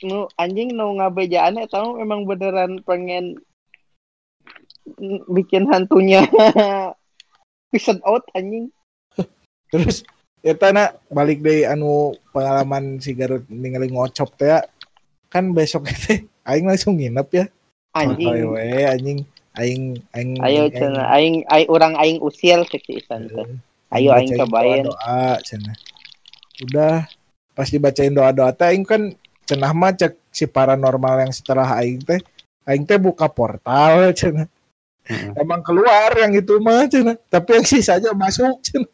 nu 0.07 0.31
anjing 0.39 0.71
nu 0.79 0.95
ngabejaan 0.99 1.59
mah 1.59 1.91
memang 1.99 2.23
beneran 2.23 2.79
pengen 2.87 3.43
bikin 5.27 5.67
hantunya 5.67 6.23
episode 7.75 7.99
out 8.07 8.23
anjing. 8.39 8.71
terus 9.75 10.07
eta 10.45 10.69
na 10.71 10.85
balik 11.09 11.41
dari 11.41 11.65
anu 11.65 12.13
pengalaman 12.31 13.01
si 13.01 13.17
Garut 13.17 13.49
ningali 13.49 13.89
ngocop 13.89 14.37
teh 14.37 14.53
ya. 14.53 14.61
kan 15.27 15.51
besok 15.51 15.89
teh 15.89 16.21
aing 16.49 16.69
langsung 16.69 16.95
nginep 16.95 17.29
ya 17.33 17.47
Anjing. 17.95 18.27
Awewe, 18.27 18.85
anjing 18.85 19.19
aing 19.55 19.83
aing 20.13 20.31
Ayo 20.39 20.67
aing- 20.67 20.75
cenah 20.75 21.07
aing 21.11 21.37
aing 21.47 21.69
urang 21.69 21.95
aing 21.95 22.19
usir 22.21 22.59
si 22.67 22.77
Isan 22.93 23.27
teh. 23.27 23.47
Ayo 23.91 24.11
aing 24.13 24.35
cobain. 24.37 24.85
doa 24.85 25.39
cenah 25.41 25.75
udah 26.61 27.07
pas 27.51 27.67
dibacain 27.67 28.11
doa 28.11 28.31
doa 28.31 28.51
teh 28.51 28.69
aing 28.69 28.83
kan 28.83 29.15
cenah 29.43 29.73
mah 29.73 29.91
cek 29.91 30.13
si 30.29 30.45
paranormal 30.45 31.23
yang 31.23 31.33
setelah 31.33 31.79
aing 31.79 32.03
teh 32.03 32.21
aing 32.65 32.83
teh 32.83 32.99
buka 32.99 33.25
portal 33.27 34.11
cenah 34.13 34.51
Mm-mm. 35.05 35.37
emang 35.37 35.61
keluar 35.61 36.11
yang 36.17 36.33
itu 36.33 36.59
mah 36.59 36.85
cenah 36.85 37.17
tapi 37.25 37.55
yang 37.55 37.65
sisanya 37.65 38.11
masuk 38.13 38.59
cenah 38.61 38.91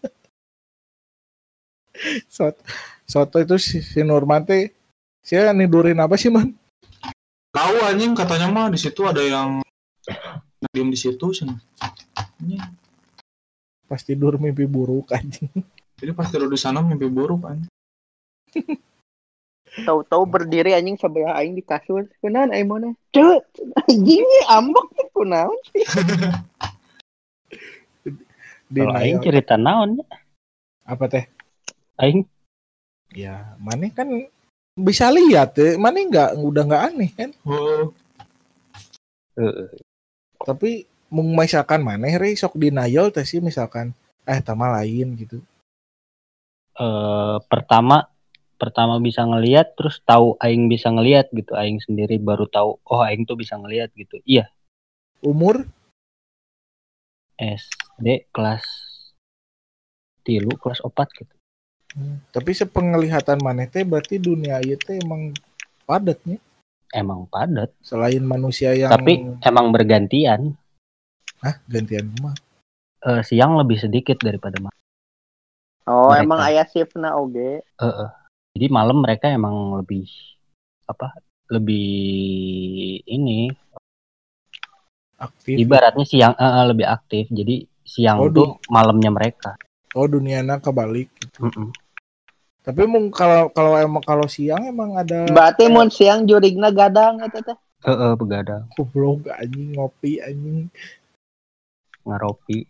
Sot, 2.30 2.54
soto 3.04 3.36
itu 3.42 3.56
si, 3.58 3.82
si 3.82 4.00
Nurman 4.06 4.46
teh 4.46 4.70
saya 5.20 5.52
nidurin 5.52 6.00
apa 6.00 6.16
sih 6.16 6.32
man 6.32 6.54
Tahu 7.50 7.82
anjing 7.82 8.14
katanya 8.14 8.46
mah 8.46 8.70
di 8.70 8.78
situ 8.78 9.02
ada 9.02 9.18
yang 9.18 9.58
diem 10.70 10.86
di 10.86 10.98
situ 10.98 11.34
sih. 11.34 11.50
Anjing. 12.14 12.62
pas 13.90 13.98
tidur 14.06 14.38
mimpi 14.38 14.70
buruk 14.70 15.10
anjing 15.10 15.50
Jadi 15.98 16.14
pas 16.14 16.30
tidur 16.30 16.46
di 16.46 16.54
sana 16.54 16.78
mimpi 16.78 17.10
buruk 17.10 17.42
anjing. 17.42 17.66
Tahu-tahu 19.86 20.22
berdiri 20.30 20.78
anjing 20.78 20.94
sebelah 20.94 21.34
aing 21.42 21.58
di 21.58 21.62
kasur. 21.66 22.06
Kunaon 22.22 22.54
aing 22.54 22.70
mana? 22.70 22.94
Cek, 23.10 23.42
anjing 23.82 24.22
ini 24.22 24.38
ambek 24.46 25.10
kunaon? 25.10 25.58
di 28.70 28.78
Kalau 28.86 28.94
aing 28.94 29.18
cerita 29.18 29.58
naon 29.58 29.98
ya? 29.98 30.06
apa 30.90 31.06
teh 31.06 31.24
Aing. 32.00 32.24
Ya 33.12 33.58
mana 33.60 33.92
kan 33.92 34.08
bisa 34.72 35.12
lihat 35.12 35.52
ya 35.60 35.76
mana 35.76 36.00
nggak 36.00 36.30
udah 36.40 36.62
nggak 36.64 36.84
aneh 36.88 37.10
kan? 37.12 37.30
Oh, 37.44 37.92
eh, 39.36 39.68
tapi 40.40 40.88
mau 41.12 41.26
misalkan 41.26 41.82
maneh 41.84 42.16
re 42.16 42.32
sok 42.32 42.56
denial 42.56 43.12
teh 43.12 43.26
sih 43.26 43.44
misalkan 43.44 43.92
eh 44.24 44.40
tama 44.40 44.72
lain 44.80 45.18
gitu. 45.20 45.42
Eh, 46.80 47.36
pertama 47.50 48.08
pertama 48.56 48.96
bisa 49.02 49.24
ngelihat 49.24 49.76
terus 49.76 50.00
tahu 50.06 50.40
aing 50.40 50.70
bisa 50.72 50.88
ngelihat 50.88 51.28
gitu. 51.34 51.52
Aing 51.52 51.82
sendiri 51.84 52.16
baru 52.16 52.48
tahu 52.48 52.80
oh 52.88 53.00
aing 53.04 53.28
tuh 53.28 53.36
bisa 53.36 53.60
ngelihat 53.60 53.92
gitu. 53.92 54.16
Iya. 54.24 54.48
Umur? 55.20 55.68
SD 57.40 58.28
kelas 58.36 58.64
tilu 60.20 60.52
kelas 60.60 60.84
opat 60.84 61.08
gitu 61.16 61.39
tapi 62.30 62.50
sepenglihatan 62.52 63.42
maneh 63.42 63.66
teh 63.66 63.82
berarti 63.82 64.16
dunia 64.16 64.62
ieu 64.62 64.78
teh 64.78 64.96
emang 64.96 65.34
padatnya 65.82 66.38
emang 66.90 67.26
padat 67.26 67.74
selain 67.82 68.22
manusia 68.22 68.70
yang 68.72 68.90
tapi 68.90 69.26
emang 69.42 69.74
bergantian 69.74 70.54
Hah, 71.40 71.56
gantian 71.64 72.04
rumah. 72.14 72.36
Eh, 73.00 73.24
siang 73.24 73.56
lebih 73.56 73.80
sedikit 73.80 74.20
daripada 74.20 74.60
malam 74.60 74.76
Oh, 75.88 76.12
Mereka. 76.12 76.22
emang 76.22 76.40
ayah 76.46 76.66
shiftna 76.68 77.16
oge. 77.16 77.64
jadi 78.52 78.66
malam 78.68 79.00
mereka 79.00 79.26
emang 79.32 79.80
lebih 79.80 80.04
apa 80.84 81.16
lebih 81.48 81.90
ini 83.02 83.50
Aktif. 85.18 85.56
ibaratnya 85.58 86.04
siang 86.04 86.34
eh, 86.36 86.64
lebih 86.68 86.86
aktif 86.86 87.26
jadi 87.32 87.64
siang 87.82 88.20
Oh, 88.20 88.30
tuh 88.30 88.48
malamnya 88.68 89.08
mereka 89.10 89.56
Oh, 89.94 90.06
duniana 90.06 90.62
kebalik. 90.62 91.10
Mm-mm. 91.42 91.74
Tapi 92.60 92.84
mung 92.84 93.08
kalau 93.08 93.48
kalau 93.50 93.74
emang 93.80 94.04
kalau 94.04 94.28
siang 94.28 94.68
emang 94.68 94.92
ada 94.94 95.24
Berarti 95.32 95.66
mun 95.72 95.88
siang 95.88 96.28
jurigna 96.28 96.68
gadang 96.68 97.24
eta 97.24 97.40
teh. 97.40 97.56
Eh, 97.80 97.88
eh, 97.88 98.12
begadang 98.12 98.68
goblok 98.76 99.32
anjing 99.32 99.72
ngopi 99.72 100.20
anjing. 100.20 100.68
ngaropi 102.04 102.68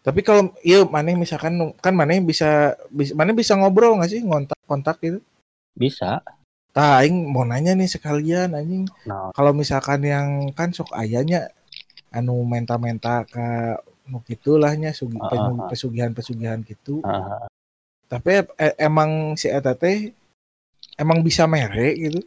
Tapi 0.00 0.20
kalau 0.24 0.50
iya 0.64 0.82
maneh 0.82 1.12
misalkan 1.12 1.60
kan 1.78 1.92
maneh 1.92 2.24
bisa, 2.24 2.72
bisa 2.88 3.12
maneh 3.12 3.36
bisa 3.36 3.52
ngobrol 3.52 4.00
nggak 4.00 4.10
sih 4.10 4.24
ngontak 4.24 4.58
kontak 4.64 4.96
gitu. 5.04 5.20
bisa 5.76 6.24
Tah 6.72 7.02
aing 7.02 7.30
mau 7.30 7.44
nanya 7.44 7.76
nih 7.76 7.90
sekalian 7.90 8.56
anjing. 8.56 8.88
nah 9.06 9.30
Kalau 9.36 9.52
misalkan 9.52 10.00
yang 10.02 10.50
kan 10.56 10.72
sok 10.72 10.94
ayahnya 10.96 11.52
anu 12.10 12.42
menta-menta 12.42 13.22
ke 13.28 13.76
nu 14.10 14.18
gitulahnya 14.20 14.90
sugi, 14.90 15.16
ah, 15.16 15.30
ah. 15.30 15.70
pesugihan-pesugihan 15.70 16.60
gitu. 16.62 16.98
eh, 17.00 17.46
Tapi 18.04 18.30
e- 18.58 18.76
emang 18.76 19.38
si 19.38 19.46
eta 19.46 19.72
teh 19.72 20.10
emang 20.98 21.22
bisa 21.22 21.46
mere 21.46 21.94
gitu. 21.94 22.20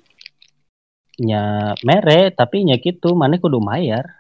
nya 1.20 1.44
mere 1.84 2.34
tapi 2.34 2.66
nya 2.66 2.80
gitu 2.80 3.14
mana 3.14 3.38
kudu 3.38 3.62
mayar 3.62 4.18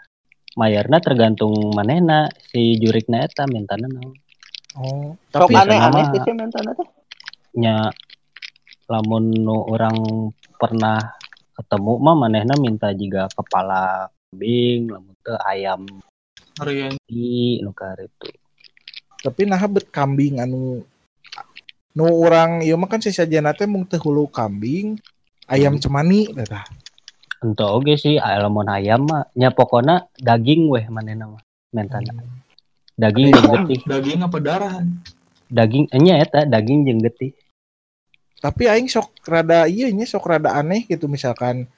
mayarna 0.54 1.02
tergantung 1.02 1.74
manehna 1.74 2.30
si 2.46 2.78
jurikna 2.78 3.24
eta 3.24 3.50
mintana 3.50 3.88
naon 3.88 4.14
Oh, 4.74 5.14
tapi 5.30 5.54
aneh. 5.54 5.78
sama- 5.78 6.22
sih 6.22 6.34
mentana 6.34 6.70
teh. 6.74 6.86
nya 7.56 7.90
lamun 8.86 9.26
nu 9.32 9.58
orang 9.64 9.98
pernah 10.54 10.98
ketemu 11.54 11.94
mah 11.98 12.16
manehna 12.20 12.54
minta 12.58 12.90
juga 12.92 13.26
kepala 13.32 14.10
kambing 14.28 14.90
lamun 14.90 15.14
teu 15.22 15.38
ayam 15.44 15.82
Harian. 16.62 16.94
di 17.10 17.58
nu 17.66 17.74
itu. 17.74 18.30
Tapi 19.24 19.42
nah 19.48 19.62
bet 19.66 19.90
kambing 19.90 20.44
anu 20.44 20.84
nu 21.94 22.06
orang 22.06 22.62
ieu 22.66 22.78
mah 22.78 22.90
kan 22.90 23.02
sisajana 23.02 23.54
teh 23.54 23.70
mung 23.70 23.86
teu 23.86 24.02
hulu 24.02 24.30
kambing 24.30 24.98
ayam 25.46 25.78
cemani 25.78 26.30
eta 26.34 26.66
ento 27.44 27.66
oge 27.70 27.96
sih 28.00 28.18
lamun 28.18 28.70
ayam 28.70 29.06
mah 29.06 29.30
nya 29.38 29.54
pokona 29.54 30.10
daging 30.18 30.70
weh 30.70 30.86
manehna 30.90 31.38
mah 31.38 31.44
mentana. 31.74 32.14
Daging 32.94 33.34
jeung 33.34 33.50
getih. 33.58 33.82
Daging 33.90 34.20
apa 34.22 34.38
darah? 34.38 34.74
daging 35.50 35.86
nya 36.02 36.22
eta 36.22 36.46
daging 36.46 36.86
jeung 36.86 37.02
getih. 37.02 37.34
Tapi 38.44 38.68
aing 38.68 38.92
sok 38.92 39.24
rada 39.24 39.66
iya 39.70 39.88
nya 39.90 40.04
sok 40.04 40.28
rada 40.28 40.54
aneh 40.54 40.84
gitu 40.86 41.08
misalkan 41.08 41.70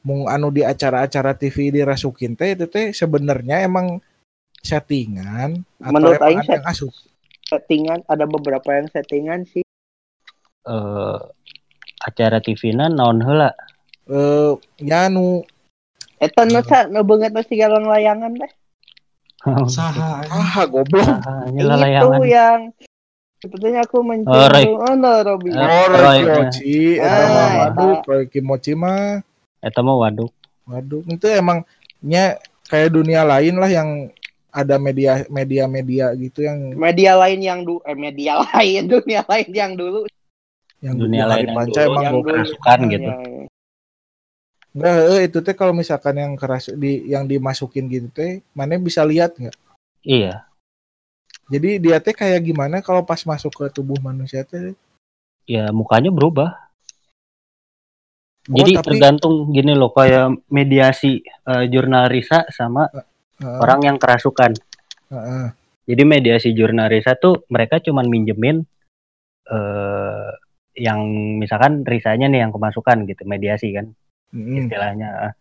mung 0.00 0.26
anu 0.26 0.48
di 0.48 0.62
acara-acara 0.62 1.34
TV 1.34 1.74
dirasukin 1.74 2.32
teh 2.32 2.54
itu 2.54 2.66
teh 2.66 2.90
sebenarnya 2.90 3.62
emang 3.62 3.98
settingan 4.58 5.62
atau 5.78 5.92
Menurut 5.92 6.18
emang 6.18 6.42
ada 6.42 6.54
yang 6.54 6.66
asup 6.66 6.92
Settingan 7.44 8.04
ada 8.04 8.24
beberapa 8.24 8.68
yang 8.72 8.86
settingan 8.88 9.48
sih. 9.48 9.64
eh 10.64 11.18
acara 11.98 12.38
TV-na 12.38 12.86
naon 12.86 13.24
heula 13.24 13.50
eh 14.06 14.52
ya 14.78 15.08
nu 15.08 15.42
Eta 16.18 16.42
nu 16.44 16.60
sa 16.62 16.84
nu 16.84 17.00
beungeut 17.02 17.30
nu 17.30 17.42
siga 17.42 17.70
layangan 17.70 18.34
teh. 18.36 18.52
Saha. 19.70 20.26
ah 20.26 20.66
goblok 20.66 21.06
Ah, 21.06 21.46
ini 21.46 21.62
Itu 21.62 22.26
yang 22.26 22.74
sebetulnya 23.38 23.86
aku 23.86 24.02
Oh, 24.02 24.46
Roy. 24.50 24.66
oh, 24.66 24.94
no, 24.98 25.12
Robi. 25.22 25.54
Eh, 25.54 25.62
oh 25.62 25.86
Roy, 25.88 26.18
Roy. 26.26 26.50
Kimochi 26.50 26.98
Ah, 26.98 27.70
waduh 27.70 28.02
Roy 28.02 28.24
Kimochi 28.26 28.74
mah 28.74 29.22
Eta 29.58 29.82
mah 29.82 29.96
waduk. 29.98 30.30
Waduh, 30.68 31.02
itu 31.08 31.26
emangnya 31.26 32.38
kayak 32.68 32.92
dunia 32.92 33.24
lain 33.24 33.56
lah 33.56 33.70
yang 33.72 34.12
ada 34.52 34.76
media 34.80 35.24
media 35.28 35.64
media 35.68 36.12
gitu 36.16 36.44
yang 36.44 36.72
Media 36.72 37.12
lain 37.16 37.40
yang 37.40 37.60
du 37.64 37.80
eh 37.84 37.96
media 37.96 38.40
lain 38.52 38.88
dunia 38.88 39.20
lain 39.28 39.48
yang 39.52 39.72
dulu 39.76 40.08
yang 40.78 40.94
Dunia 40.94 41.24
dulu 41.26 41.32
lain 41.34 41.46
yang 41.46 41.56
panca 41.56 41.80
dulu 41.80 41.88
emang 41.90 42.04
yang 42.04 42.14
dulu. 42.14 42.28
kerasukan 42.30 42.78
gitu. 42.86 43.10
ya, 43.10 43.16
ya. 43.18 43.48
Eh, 44.78 45.26
itu 45.26 45.38
teh 45.42 45.56
kalau 45.56 45.74
misalkan 45.74 46.14
yang 46.14 46.38
keras 46.38 46.70
di 46.70 47.08
yang 47.10 47.26
dimasukin 47.26 47.90
gitu 47.90 48.06
teh, 48.14 48.44
mana 48.54 48.78
bisa 48.78 49.02
lihat 49.02 49.34
nggak? 49.34 49.56
Iya. 50.06 50.46
Jadi 51.50 51.82
dia 51.82 51.98
teh 51.98 52.14
kayak 52.14 52.44
gimana 52.46 52.78
kalau 52.84 53.02
pas 53.02 53.18
masuk 53.26 53.50
ke 53.50 53.64
tubuh 53.74 53.98
manusia 53.98 54.46
teh? 54.46 54.76
Ya 55.48 55.72
mukanya 55.74 56.14
berubah. 56.14 56.67
Jadi 58.48 58.72
tapi- 58.74 58.86
tergantung 58.88 59.52
gini 59.52 59.76
loh 59.76 59.92
kayak 59.92 60.48
mediasi 60.48 61.20
eh, 61.22 61.64
jurnal 61.68 62.08
Risa 62.08 62.48
sama 62.48 62.88
Heeh, 62.88 63.58
orang 63.60 63.80
yang 63.84 63.96
kerasukan. 64.00 64.56
heeh. 65.12 65.46
Jadi 65.88 66.02
mediasi 66.04 66.52
jurnal 66.52 66.88
Risa 66.88 67.16
tuh 67.16 67.44
mereka 67.48 67.80
cuman 67.80 68.08
minjemin 68.08 68.60
eh 69.48 70.30
yang 70.78 71.00
misalkan 71.40 71.82
Risanya 71.82 72.28
nih 72.28 72.44
yang 72.46 72.52
kemasukan 72.54 73.02
gitu 73.04 73.24
mediasi 73.24 73.72
kan 73.72 73.90
Mm-mm. 74.30 74.62
istilahnya. 74.62 75.32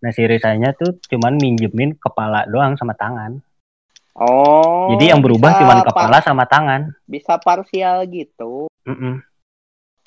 Nah 0.00 0.10
si 0.10 0.24
Risanya 0.24 0.72
tuh 0.72 0.96
cuman 1.06 1.36
minjemin 1.36 1.94
kepala 1.94 2.48
doang 2.48 2.74
sama 2.74 2.96
tangan. 2.96 3.38
Oh. 4.16 4.90
Jadi 4.96 5.12
yang 5.14 5.22
berubah 5.22 5.54
cuman 5.54 5.78
kepala 5.86 6.18
sama 6.20 6.44
tangan. 6.44 6.90
bisa 7.06 7.38
parsial 7.38 8.02
gitu. 8.10 8.66
Mm-mm. 8.84 9.22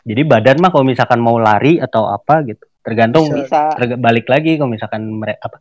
Jadi 0.03 0.21
badan 0.27 0.59
mah 0.59 0.69
kalau 0.71 0.83
misalkan 0.83 1.23
mau 1.23 1.39
lari 1.39 1.79
atau 1.79 2.11
apa 2.11 2.43
gitu, 2.43 2.63
tergantung 2.83 3.31
Bisa. 3.31 3.71
Terga- 3.73 3.97
balik 3.97 4.27
lagi 4.27 4.59
kalau 4.59 4.71
misalkan 4.71 5.07
mereka 5.07 5.47
apa 5.47 5.57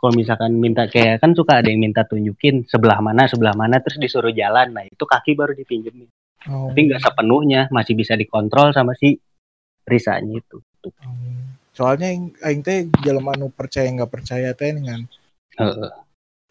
kalau 0.00 0.16
misalkan 0.16 0.56
minta 0.56 0.88
kayak 0.88 1.20
kan 1.20 1.36
suka 1.36 1.60
ada 1.60 1.68
yang 1.68 1.84
minta 1.84 2.08
tunjukin 2.08 2.64
sebelah 2.64 3.04
mana 3.04 3.28
sebelah 3.28 3.52
mana 3.52 3.84
terus 3.84 4.00
disuruh 4.00 4.32
jalan 4.32 4.72
nah 4.72 4.80
itu 4.80 5.04
kaki 5.04 5.36
baru 5.36 5.52
dipinjemin 5.52 6.08
Oh, 6.48 6.72
tapi 6.72 6.88
nggak 6.88 7.04
sepenuhnya 7.04 7.68
masih 7.68 7.92
bisa 7.92 8.16
dikontrol 8.16 8.72
sama 8.72 8.96
si 8.96 9.12
risanya 9.84 10.40
itu 10.40 10.56
Tuh. 10.80 10.88
oh. 11.04 11.12
Soalnya 11.76 12.08
aing 12.08 12.32
aing 12.40 12.60
teh 12.64 12.88
jelema 13.04 13.36
nu 13.36 13.52
percaya 13.52 13.84
nggak 13.92 14.08
percaya 14.08 14.56
teh 14.56 14.72
dengan 14.72 15.04
Heeh. 15.60 15.92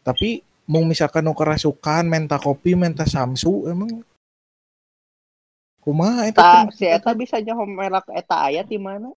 tapi 0.06 0.46
mau 0.70 0.86
misalkan 0.86 1.26
nu 1.26 1.34
kerasukan 1.34 2.06
menta 2.06 2.38
kopi 2.38 2.78
menta 2.78 3.10
samsu 3.10 3.66
emang 3.66 4.06
kumaha 5.80 6.26
eta 6.26 6.68
si 6.70 6.84
eta 6.84 7.12
bisa 7.12 7.38
nyaho 7.38 7.64
merak 7.64 8.06
eta 8.10 8.46
ayat 8.46 8.66
di 8.66 8.78
mana? 8.78 9.10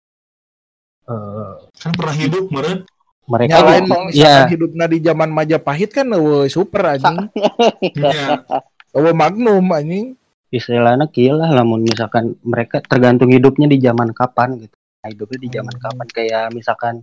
Eh, 1.02 1.54
Kan 1.76 1.92
pernah 1.92 2.14
hidup 2.14 2.46
meren. 2.48 2.86
mereka 3.22 3.54
Nyalain 3.54 3.86
misalkan 3.86 4.10
ya 4.12 4.34
hidupna 4.46 4.84
di 4.84 4.98
zaman 4.98 5.30
Majapahit 5.30 5.90
kan 5.90 6.06
eueuh 6.08 6.46
super 6.46 6.82
anjing. 6.88 7.30
Iya. 7.94 8.42
Eueuh 8.92 9.12
magnum 9.12 9.62
anjing. 9.68 10.14
istilahnya 10.48 11.08
kieu 11.08 11.32
lah 11.32 11.48
lamun 11.48 11.80
misalkan 11.80 12.36
mereka 12.42 12.82
tergantung 12.82 13.32
hidupnya 13.32 13.64
di 13.64 13.80
zaman 13.80 14.12
kapan 14.12 14.60
gitu 14.60 14.76
Nah, 15.00 15.08
hidupnya 15.08 15.38
di 15.38 15.48
zaman 15.50 15.72
Hmm. 15.72 15.82
kapan 15.82 16.06
kayak 16.08 16.44
misalkan 16.52 16.94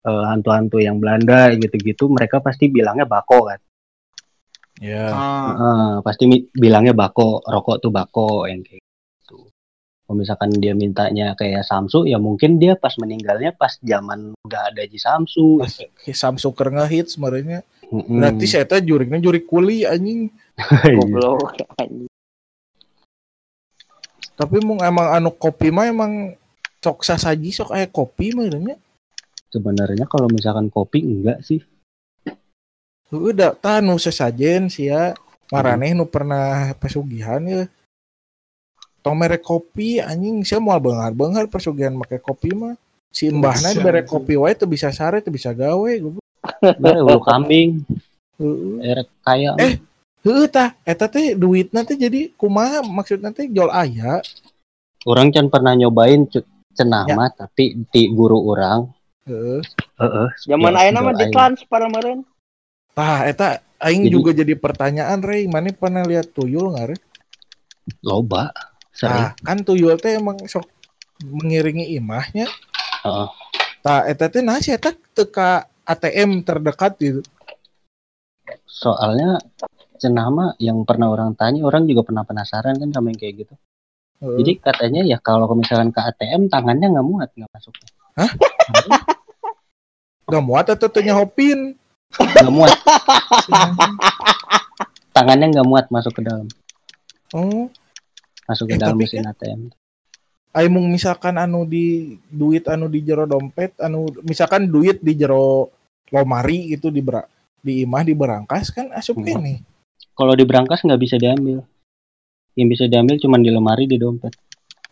eh, 0.00 0.24
hantu-hantu 0.24 0.78
yang 0.78 0.96
Belanda 0.96 1.52
gitu-gitu 1.52 2.08
mereka 2.08 2.40
pasti 2.40 2.66
bilangnya 2.66 3.04
bako 3.04 3.38
kan 3.46 3.60
Ya. 4.78 5.10
Ah, 5.10 5.50
Heeh, 5.50 5.92
pasti 6.00 6.24
mi- 6.24 6.48
bilangnya 6.48 6.94
bako, 6.94 7.42
rokok 7.42 7.76
tuh 7.78 7.90
bako 7.90 8.46
yang 8.46 8.62
kayak. 8.62 8.78
Kalau 10.08 10.24
misalkan 10.24 10.48
dia 10.56 10.72
mintanya 10.72 11.36
kayak 11.36 11.68
Samsu, 11.68 12.08
ya 12.08 12.16
mungkin 12.16 12.56
dia 12.56 12.80
pas 12.80 12.96
meninggalnya 12.96 13.52
pas 13.52 13.76
zaman 13.76 14.32
udah 14.40 14.72
ada 14.72 14.80
Ji 14.88 14.96
Samsu. 14.96 15.60
Pas 15.60 15.84
Samsu 16.16 16.48
keur 16.56 16.72
ngehits 16.72 17.20
sebenarnya. 17.20 17.60
Mm-mm. 17.92 18.16
Berarti 18.16 18.48
saya 18.48 18.64
teh 18.64 18.80
juriknya 18.80 19.20
jurik 19.20 19.44
kuli 19.44 19.84
anjing. 19.84 20.32
Iya. 20.88 20.96
Goblok 20.96 21.60
anjing. 21.76 22.08
Tapi 24.32 24.56
mung 24.64 24.80
emang 24.80 25.12
anu 25.12 25.28
kopi 25.36 25.68
mah 25.68 25.92
emang 25.92 26.32
sok 26.80 27.04
sasaji 27.04 27.52
sok 27.52 27.76
aya 27.76 27.84
kopi 27.84 28.32
mah 28.32 28.48
nya. 28.48 28.80
Sebenarnya 29.52 30.08
kalau 30.08 30.32
misalkan 30.32 30.72
kopi 30.72 31.04
enggak 31.04 31.44
sih. 31.44 31.60
Udah 33.12 33.52
tah 33.60 33.84
nu 33.84 34.00
sesajen 34.00 34.72
sia 34.72 35.12
maraneh 35.52 35.92
nu 35.92 36.08
pernah 36.08 36.72
pesugihan 36.80 37.44
ya. 37.44 37.68
Tong 39.08 39.16
merek 39.16 39.40
kopi 39.40 39.96
anjing 39.98 40.44
saya 40.44 40.60
mau 40.60 40.76
benghar 40.76 41.16
benghar 41.16 41.48
persugihan 41.48 41.96
make 41.96 42.20
kopi 42.20 42.52
mah 42.52 42.76
si 43.08 43.32
mbahna 43.32 43.72
Bisa, 43.72 43.80
merek 43.80 44.04
kopi 44.04 44.36
wae 44.36 44.52
teu 44.52 44.68
bisa 44.68 44.92
sare 44.92 45.24
teu 45.24 45.32
bisa 45.32 45.48
gawe 45.50 45.88
goblok. 45.96 46.20
Bare 46.76 47.00
ulu 47.00 47.24
kambing, 47.24 47.80
Heeh. 48.36 48.84
erek 48.84 49.08
kaya. 49.20 49.56
Eh. 49.56 49.80
Heeh 50.20 50.44
tah 50.46 50.76
eta 50.82 51.08
teh 51.08 51.32
duit 51.32 51.72
nanti 51.72 51.96
jadi 51.96 52.28
kumaha 52.34 52.84
maksud 52.84 53.18
nanti 53.18 53.48
jual 53.48 53.70
aya 53.70 54.20
Orang 55.02 55.30
can 55.30 55.48
pernah 55.48 55.72
nyobain 55.72 56.28
cenah 56.74 57.06
Ya. 57.06 57.16
tapi 57.32 57.80
di 57.88 58.02
guru 58.10 58.44
orang. 58.46 58.92
heeh 59.24 59.64
Heeh. 59.96 60.28
Zaman 60.44 60.74
ya, 60.74 60.78
aya 60.78 60.90
nama 60.90 61.10
jual 61.10 61.16
aing. 61.16 61.20
ditransfer 61.24 61.80
meureun. 61.86 62.20
tah 62.92 63.24
eta 63.24 63.48
aing 63.78 64.04
Jadi- 64.04 64.12
juga 64.12 64.30
jadi 64.36 64.52
pertanyaan 64.52 65.22
Rey 65.22 65.46
mana 65.46 65.72
pernah 65.72 66.04
lihat 66.04 66.28
tuyul 66.28 66.74
nggak 66.74 66.86
Rey? 66.92 67.00
Loba. 68.04 68.52
Sering. 68.98 69.30
Tah 69.30 69.30
kan 69.46 69.58
tuyul 69.62 69.94
teh 70.02 70.18
emang 70.18 70.42
sok 70.50 70.66
mengiringi 71.22 71.94
imahnya 71.98 72.46
Heeh. 73.06 73.28
tah 73.82 74.06
eta 74.10 74.26
teh 74.26 74.42
nah 74.42 74.58
eta 74.58 74.90
teka 75.14 75.70
ATM 75.86 76.42
terdekat 76.42 76.98
gitu 76.98 77.22
Soalnya 78.66 79.38
cenah 79.98 80.28
mah 80.30 80.50
yang 80.62 80.86
pernah 80.86 81.10
orang 81.10 81.34
tanya 81.34 81.66
orang 81.66 81.86
juga 81.86 82.06
pernah 82.06 82.22
penasaran 82.22 82.78
kan 82.78 82.90
sama 82.94 83.10
yang 83.10 83.18
kayak 83.18 83.34
gitu. 83.44 83.54
Heeh. 84.22 84.36
Jadi 84.40 84.52
katanya 84.62 85.02
ya 85.02 85.18
kalau 85.18 85.50
misalkan 85.58 85.90
ke 85.90 85.98
ATM 85.98 86.46
tangannya 86.46 86.86
nggak 86.86 87.06
muat 87.06 87.28
nggak 87.34 87.50
masuk. 87.50 87.74
nggak 90.28 90.44
muat 90.44 90.66
atau 90.70 90.86
tanya 90.90 91.18
hopin 91.18 91.74
Nggak 92.14 92.52
muat. 92.54 92.72
Tangannya 95.16 95.46
nggak 95.50 95.68
muat 95.68 95.86
masuk 95.92 96.12
ke 96.16 96.22
dalam. 96.24 96.46
oh 97.36 97.68
Masuk 98.48 98.64
ke 98.66 98.74
Eh, 98.74 98.80
dalam 98.80 98.96
tapi 98.96 99.04
mesin 99.04 99.22
ATM. 99.22 99.60
Ayo 100.50 100.68
mung 100.68 100.88
misalkan 100.88 101.36
anu 101.36 101.62
di 101.62 102.16
duit 102.24 102.64
anu 102.66 102.88
di 102.88 103.00
jero 103.00 103.22
dompet 103.24 103.76
anu 103.78 104.08
misalkan 104.22 104.64
duit 104.66 104.98
di 104.98 105.12
jero 105.12 105.68
lomari 106.08 106.72
gitu 106.72 106.88
di 106.88 106.98
bera- 106.98 107.28
di 107.60 107.84
imah 107.84 108.00
di 108.00 108.16
berangkas 108.16 108.72
kan 108.72 108.88
asup 108.90 109.20
Hmm. 109.20 109.26
kene 109.28 109.54
Kalau 110.10 110.32
di 110.32 110.42
berangkas 110.42 110.82
nggak 110.82 110.98
bisa 110.98 111.14
diambil. 111.14 111.62
Yang 112.54 112.68
bisa 112.74 112.84
diambil 112.86 113.16
cuma 113.18 113.36
di 113.36 113.48
lemari 113.48 113.84
di 113.84 113.94
dompet. 113.94 114.34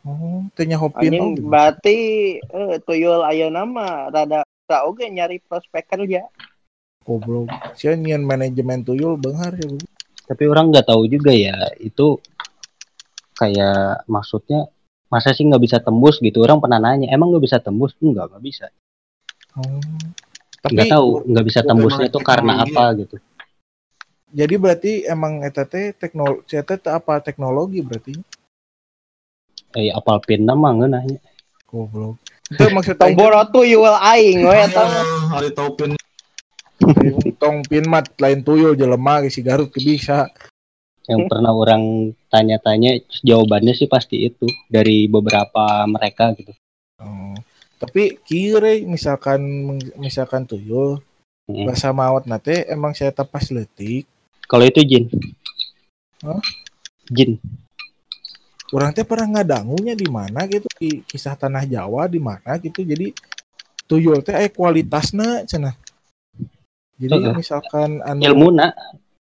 oh 0.05 0.47
tanya 0.55 0.79
hopin 0.79 1.19
oh, 1.19 1.35
Anjing 1.35 1.51
berarti 1.51 1.99
eh, 2.39 2.77
tuyul 2.81 3.27
ayeuna 3.27 3.67
mah 3.67 4.07
rada 4.07 4.45
rada 4.45 4.77
oge 4.85 5.03
nyari 5.09 5.41
prospek 5.41 5.83
kerja. 5.89 6.23
goblok 7.03 7.51
sia 7.75 7.95
nyian 7.95 8.21
manajemen 8.21 8.83
tuyul 8.83 9.17
benghar 9.17 9.51
ya 9.53 9.67
Bu. 9.67 9.79
Tapi 10.27 10.43
orang 10.45 10.71
nggak 10.71 10.87
tahu 10.87 11.07
juga 11.07 11.31
ya 11.31 11.55
itu 11.81 12.19
kayak 13.37 14.09
maksudnya 14.11 14.67
masa 15.07 15.31
sih 15.37 15.47
nggak 15.47 15.63
bisa 15.63 15.79
tembus 15.79 16.19
gitu. 16.19 16.43
Orang 16.43 16.59
pernah 16.59 16.83
nanya 16.83 17.13
emang 17.13 17.31
nggak 17.31 17.45
bisa 17.45 17.59
tembus? 17.63 17.95
Enggak 18.03 18.33
nggak 18.33 18.45
bisa. 18.45 18.67
oh. 19.61 19.81
Nggak 20.67 20.91
tahu 20.91 21.07
nggak 21.31 21.47
bisa 21.47 21.61
tembusnya 21.63 22.09
tuh 22.11 22.23
karena 22.27 22.67
apa 22.67 22.91
gitu. 22.99 23.17
jadi 24.37 24.59
berarti 24.59 24.93
emang 25.07 25.47
eta 25.47 25.63
teh 25.63 25.95
teknologi 25.95 26.59
eta 26.59 26.75
teh 26.75 26.91
apa 26.91 27.23
teknologi 27.23 27.79
berarti 27.81 28.19
Eh 29.79 29.93
apal 29.95 30.19
pin 30.25 30.43
nama 30.43 30.75
nggak 30.75 30.91
nanya. 30.91 31.21
goblok 31.71 32.19
itu 32.47 32.63
maksud 32.71 32.95
Tong 32.95 33.11
aing 33.11 33.19
boro 33.19 33.43
tuyul 33.51 33.97
aing 33.99 34.39
we 34.47 34.59
hari 35.35 35.51
tahu 35.51 35.75
tong 37.43 37.67
pin 37.67 37.85
mat 37.91 38.07
lain 38.23 38.41
tuyul 38.47 38.79
jelema 38.79 39.27
si 39.27 39.43
Garut 39.43 39.71
bisa 39.75 40.31
Yang 41.07 41.21
pernah 41.31 41.55
orang 41.55 42.13
tanya-tanya 42.29 42.99
jawabannya 43.23 43.79
sih 43.79 43.87
pasti 43.87 44.27
itu 44.27 44.47
dari 44.67 45.07
beberapa 45.07 45.87
mereka 45.87 46.35
gitu. 46.35 46.51
Oh. 46.99 47.35
Tapi 47.77 48.19
kira 48.25 48.81
misalkan 48.83 49.41
misalkan 49.99 50.49
tuyul 50.49 50.99
Hmm. 51.47 51.63
bahasa 51.63 51.95
maut 51.95 52.27
nate 52.27 52.67
emang 52.67 52.91
saya 52.91 53.15
tapas 53.15 53.55
letik 53.55 54.03
Kalau 54.51 54.67
itu 54.67 54.83
jin. 54.83 55.07
Hah? 56.27 56.43
Jin. 57.07 57.39
orang 58.75 58.91
teh 58.91 59.07
pernah 59.07 59.39
ngadangunya 59.39 59.95
di 59.95 60.11
mana 60.11 60.43
gitu 60.51 60.67
di 60.75 61.07
kisah 61.07 61.39
tanah 61.39 61.63
Jawa 61.71 62.11
di 62.11 62.19
mana 62.19 62.59
gitu 62.59 62.83
jadi 62.83 63.15
tuyul 63.87 64.27
teh 64.27 64.35
aya 64.35 64.51
kualitasna 64.51 65.47
cenah 65.47 65.79
jadi 66.99 67.31
misalkan 67.31 68.03
anu 68.03 68.27
Ilmu 68.27 68.49
nak. 68.59 68.75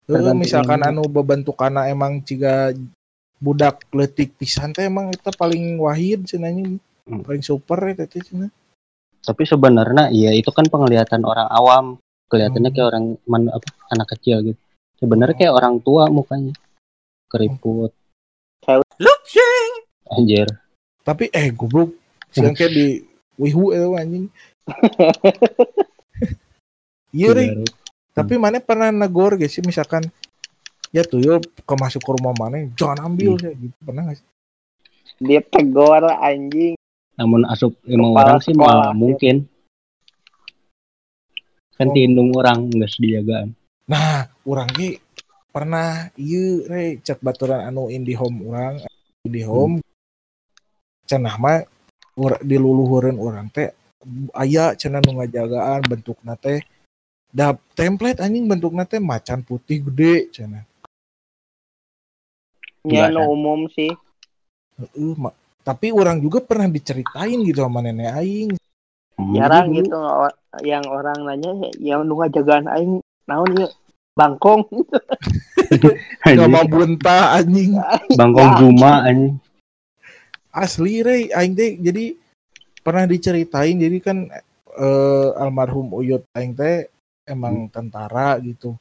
Tergantung 0.06 0.40
misalkan 0.40 0.82
anu 0.84 1.08
bebentukana 1.08 1.88
emang 1.88 2.20
ciga 2.24 2.72
budak 3.40 3.84
letik 3.92 4.36
pisan 4.40 4.72
teh 4.72 4.88
emang 4.88 5.12
itu 5.12 5.32
paling 5.36 5.80
wahid 5.80 6.28
cenahnya 6.28 6.80
Hmm. 7.04 7.20
paling 7.20 7.44
super 7.44 7.84
eta 7.92 8.08
teh 8.08 8.24
cenah 8.24 8.48
Tapi 9.24 9.44
sebenarnya 9.44 10.08
ya 10.12 10.32
itu 10.32 10.52
kan 10.52 10.68
penglihatan 10.68 11.24
orang 11.24 11.48
awam. 11.52 11.86
Kelihatannya 12.32 12.72
Hmm. 12.72 12.76
kayak 12.76 12.88
orang 12.92 13.06
man, 13.28 13.44
apa, 13.52 13.68
anak 13.92 14.08
kecil 14.16 14.40
gitu. 14.44 14.60
Sebenarnya 15.00 15.36
kayak 15.36 15.56
orang 15.56 15.76
tua 15.84 16.08
mukanya. 16.08 16.56
Keriput. 17.28 17.92
Anjir. 20.12 20.48
tapi 21.04 21.28
eh 21.36 21.52
goblok 21.52 21.92
siang 22.32 22.56
kayak 22.56 22.72
di 22.72 23.04
wihu 23.36 23.76
itu 23.76 23.92
anjing 23.92 24.26
iya 27.12 27.36
Tapi 28.14 28.38
mana 28.38 28.62
pernah 28.62 28.94
negor 28.94 29.36
gak 29.36 29.50
sih 29.50 29.66
misalkan 29.66 30.06
ya 30.94 31.02
tuyul 31.02 31.42
ke 31.42 31.74
masuk 31.74 32.00
ke 32.00 32.12
rumah 32.14 32.34
mana 32.38 32.70
jangan 32.78 33.10
ambil 33.10 33.42
ya 33.42 33.50
gitu 33.52 33.74
pernah 33.82 34.06
gak 34.08 34.22
sih 34.22 34.28
Dia 35.18 35.42
tegor 35.42 36.04
anjing. 36.10 36.74
Namun 37.14 37.46
asup 37.46 37.74
lima 37.86 38.10
Kepala 38.10 38.22
orang 38.28 38.42
sih 38.42 38.54
malah 38.54 38.90
ya. 38.90 38.98
mungkin. 38.98 39.36
Kan 41.74 41.90
Oh. 41.90 41.94
tindung 41.94 42.30
orang 42.34 42.70
nggak 42.70 42.92
sediagaan. 42.92 43.50
nah 43.84 44.26
orang 44.48 44.70
ki 44.72 44.96
pernah 45.50 46.08
iya 46.16 46.64
re 46.66 46.84
cek 46.98 47.20
baturan 47.20 47.68
anu 47.68 47.92
IndiHome 47.92 48.40
orang 48.48 48.80
IndiHome 49.22 49.84
cenah 51.04 51.36
mah 51.36 51.68
ur- 52.16 52.40
diluluhureun 52.40 53.20
orang 53.20 53.52
teh 53.52 53.70
aya 54.34 54.72
cenah 54.74 55.04
nu 55.04 55.20
ngajagaan 55.20 55.84
bentuk 55.84 56.16
teh 56.40 56.64
da 57.34 57.58
template 57.74 58.22
anjing 58.22 58.46
bentuk 58.46 58.78
teh 58.86 59.02
macan 59.02 59.42
putih 59.42 59.82
gede 59.90 60.30
cenah 60.30 60.64
Nya 62.84 63.08
Enggak, 63.08 63.16
nu 63.16 63.22
umum 63.32 63.60
sih. 63.72 63.96
Heeh, 64.76 65.16
ma- 65.16 65.32
tapi 65.64 65.96
orang 65.96 66.20
juga 66.20 66.44
pernah 66.44 66.68
diceritain 66.68 67.40
gitu 67.48 67.64
sama 67.64 67.80
nenek 67.80 68.12
aing. 68.20 68.50
Jarang 69.32 69.72
gitu 69.72 69.96
yang 70.68 70.84
orang 70.92 71.24
nanya 71.24 71.72
yang 71.80 72.04
nu 72.04 72.20
ngajagaan 72.20 72.68
aing 72.68 73.00
naon 73.24 73.48
ieu? 73.56 73.72
Bangkong. 74.20 74.68
nggak 76.28 76.52
mau 76.52 76.68
buntah 76.68 77.40
anjing 77.40 77.74
Bangkong 78.20 78.52
Ya. 78.52 78.58
Juma 78.60 78.94
anjing. 79.08 79.36
asli 80.54 81.02
re 81.02 81.34
aing 81.34 81.56
teh 81.58 81.82
jadi 81.82 82.14
pernah 82.86 83.10
diceritain 83.10 83.74
jadi 83.74 83.98
kan 84.04 84.30
eh, 84.76 85.30
almarhum 85.40 85.90
Uyut 85.98 86.28
aing 86.38 86.54
teh 86.54 86.93
emang 87.28 87.68
tentara 87.72 88.40
gitu. 88.40 88.76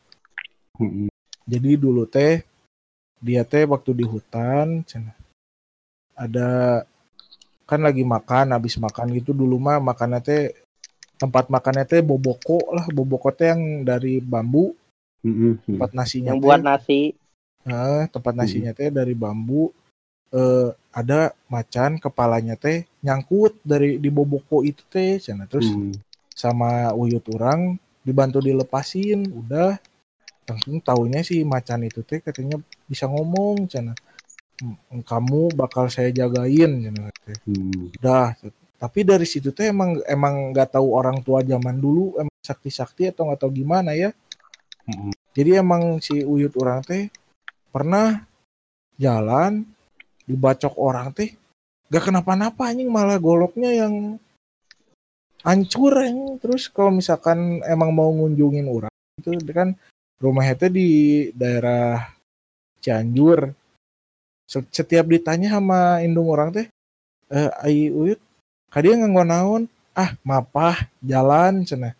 Hmm. 0.72 1.12
jadi 1.44 1.76
dulu 1.76 2.09
teh 2.09 2.40
dia 3.20 3.44
teh 3.44 3.68
waktu 3.68 3.92
di 3.92 4.05
hutan 4.09 4.81
cenah, 4.88 5.14
ada 6.16 6.83
kan 7.68 7.81
lagi 7.85 8.02
makan 8.02 8.57
habis 8.57 8.81
makan 8.81 9.12
gitu 9.14 9.37
dulu 9.37 9.61
mah 9.61 9.78
makannya 9.78 10.20
teh 10.24 10.42
tempat 11.20 11.46
makannya 11.46 11.87
teh 11.87 12.02
boboko 12.02 12.74
lah. 12.74 12.88
Boboko 12.90 13.31
teh 13.31 13.52
yang 13.52 13.87
dari 13.87 14.18
bambu. 14.18 14.74
Hmm, 15.22 15.55
hmm. 15.55 15.78
tempat 15.78 15.90
nasinya 15.94 16.35
yang 16.35 16.40
teh. 16.40 16.46
buat 16.50 16.61
nasi. 16.66 17.00
Nah, 17.62 18.11
tempat 18.11 18.35
nasinya 18.35 18.72
teh 18.74 18.90
dari 18.90 19.14
bambu. 19.14 19.70
Eh 20.35 20.68
ada 20.90 21.37
macan 21.46 22.00
kepalanya 22.02 22.59
teh 22.59 22.88
nyangkut 23.05 23.61
dari 23.62 24.02
di 24.02 24.11
boboko 24.11 24.64
itu 24.66 24.83
teh 24.88 25.20
cenah 25.20 25.46
terus 25.46 25.68
Hmm. 25.70 25.94
sama 26.33 26.90
uyut 26.96 27.22
orang 27.37 27.76
dibantu 28.03 28.43
dilepasin 28.43 29.25
udah 29.31 29.79
langsung 30.43 30.83
taunya 30.83 31.23
si 31.23 31.47
macan 31.47 31.87
itu 31.87 32.03
teh 32.03 32.19
katanya 32.19 32.59
bisa 32.91 33.07
ngomong 33.07 33.71
cenah 33.71 33.95
"M- 34.62 35.03
kamu 35.03 35.55
bakal 35.55 35.87
saya 35.87 36.11
jagain 36.11 36.91
teh. 37.23 37.38
Hmm. 37.47 37.88
udah 37.99 38.35
tapi 38.83 39.07
dari 39.07 39.23
situ 39.23 39.55
teh 39.55 39.71
emang 39.71 40.03
emang 40.11 40.51
nggak 40.51 40.75
tahu 40.75 40.91
orang 40.99 41.23
tua 41.23 41.47
zaman 41.47 41.79
dulu 41.79 42.19
emang 42.19 42.35
sakti-sakti 42.43 43.15
atau 43.15 43.31
nggak 43.31 43.41
tahu 43.47 43.53
gimana 43.55 43.95
ya 43.95 44.11
Hmm. 44.83 45.15
jadi 45.31 45.62
emang 45.62 46.03
si 46.03 46.27
uyut 46.27 46.51
orang 46.59 46.83
teh 46.83 47.07
pernah 47.71 48.27
jalan 48.99 49.62
dibacok 50.27 50.75
orang 50.75 51.15
teh 51.15 51.38
gak 51.87 52.11
kenapa-napa 52.11 52.67
anjing 52.67 52.91
malah 52.91 53.15
goloknya 53.23 53.71
yang 53.71 54.19
hancur 55.42 55.92
anjing 55.98 56.38
terus 56.38 56.70
kalau 56.70 56.94
misalkan 56.94 57.62
emang 57.66 57.90
mau 57.90 58.11
ngunjungin 58.14 58.66
orang 58.70 58.92
itu 59.18 59.35
kan 59.52 59.74
rumahnya 60.22 60.55
teh 60.55 60.70
di 60.70 60.88
daerah 61.35 62.11
Cianjur 62.83 63.55
Se- 64.52 64.68
Setiap 64.68 65.09
ditanya 65.09 65.48
sama 65.57 66.05
indung 66.05 66.28
orang 66.28 66.52
teh, 66.52 66.66
eh 67.33 67.48
ai 67.64 67.88
uyut, 67.88 68.20
kadia 68.68 69.00
nganggo 69.00 69.24
naon? 69.24 69.62
Ah, 69.96 70.12
mapah, 70.20 70.76
jalan 71.00 71.64
cenah. 71.64 71.96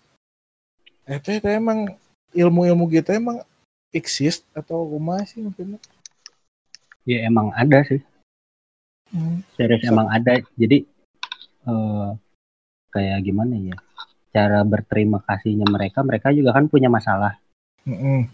Eh 1.09 1.17
teh 1.17 1.41
teh 1.41 1.57
emang 1.57 1.97
ilmu-ilmu 2.37 2.93
gitu 2.93 3.17
emang 3.17 3.41
exist 3.89 4.45
atau 4.53 4.85
kumaha 4.85 5.25
sih 5.25 5.41
mungkin? 5.41 5.81
Ya 7.09 7.25
emang 7.25 7.57
ada 7.57 7.81
sih. 7.89 8.05
Hmm. 9.09 9.41
Serius 9.57 9.81
So- 9.85 9.89
emang 9.89 10.13
ada. 10.13 10.37
Jadi 10.53 10.85
eh 11.65 12.09
kayak 12.93 13.25
gimana 13.25 13.57
ya? 13.57 13.77
Cara 14.33 14.65
berterima 14.65 15.21
kasihnya 15.25 15.69
mereka, 15.69 16.05
mereka 16.05 16.29
juga 16.33 16.57
kan 16.57 16.69
punya 16.69 16.93
masalah. 16.93 17.37
Mm-mm. 17.89 18.29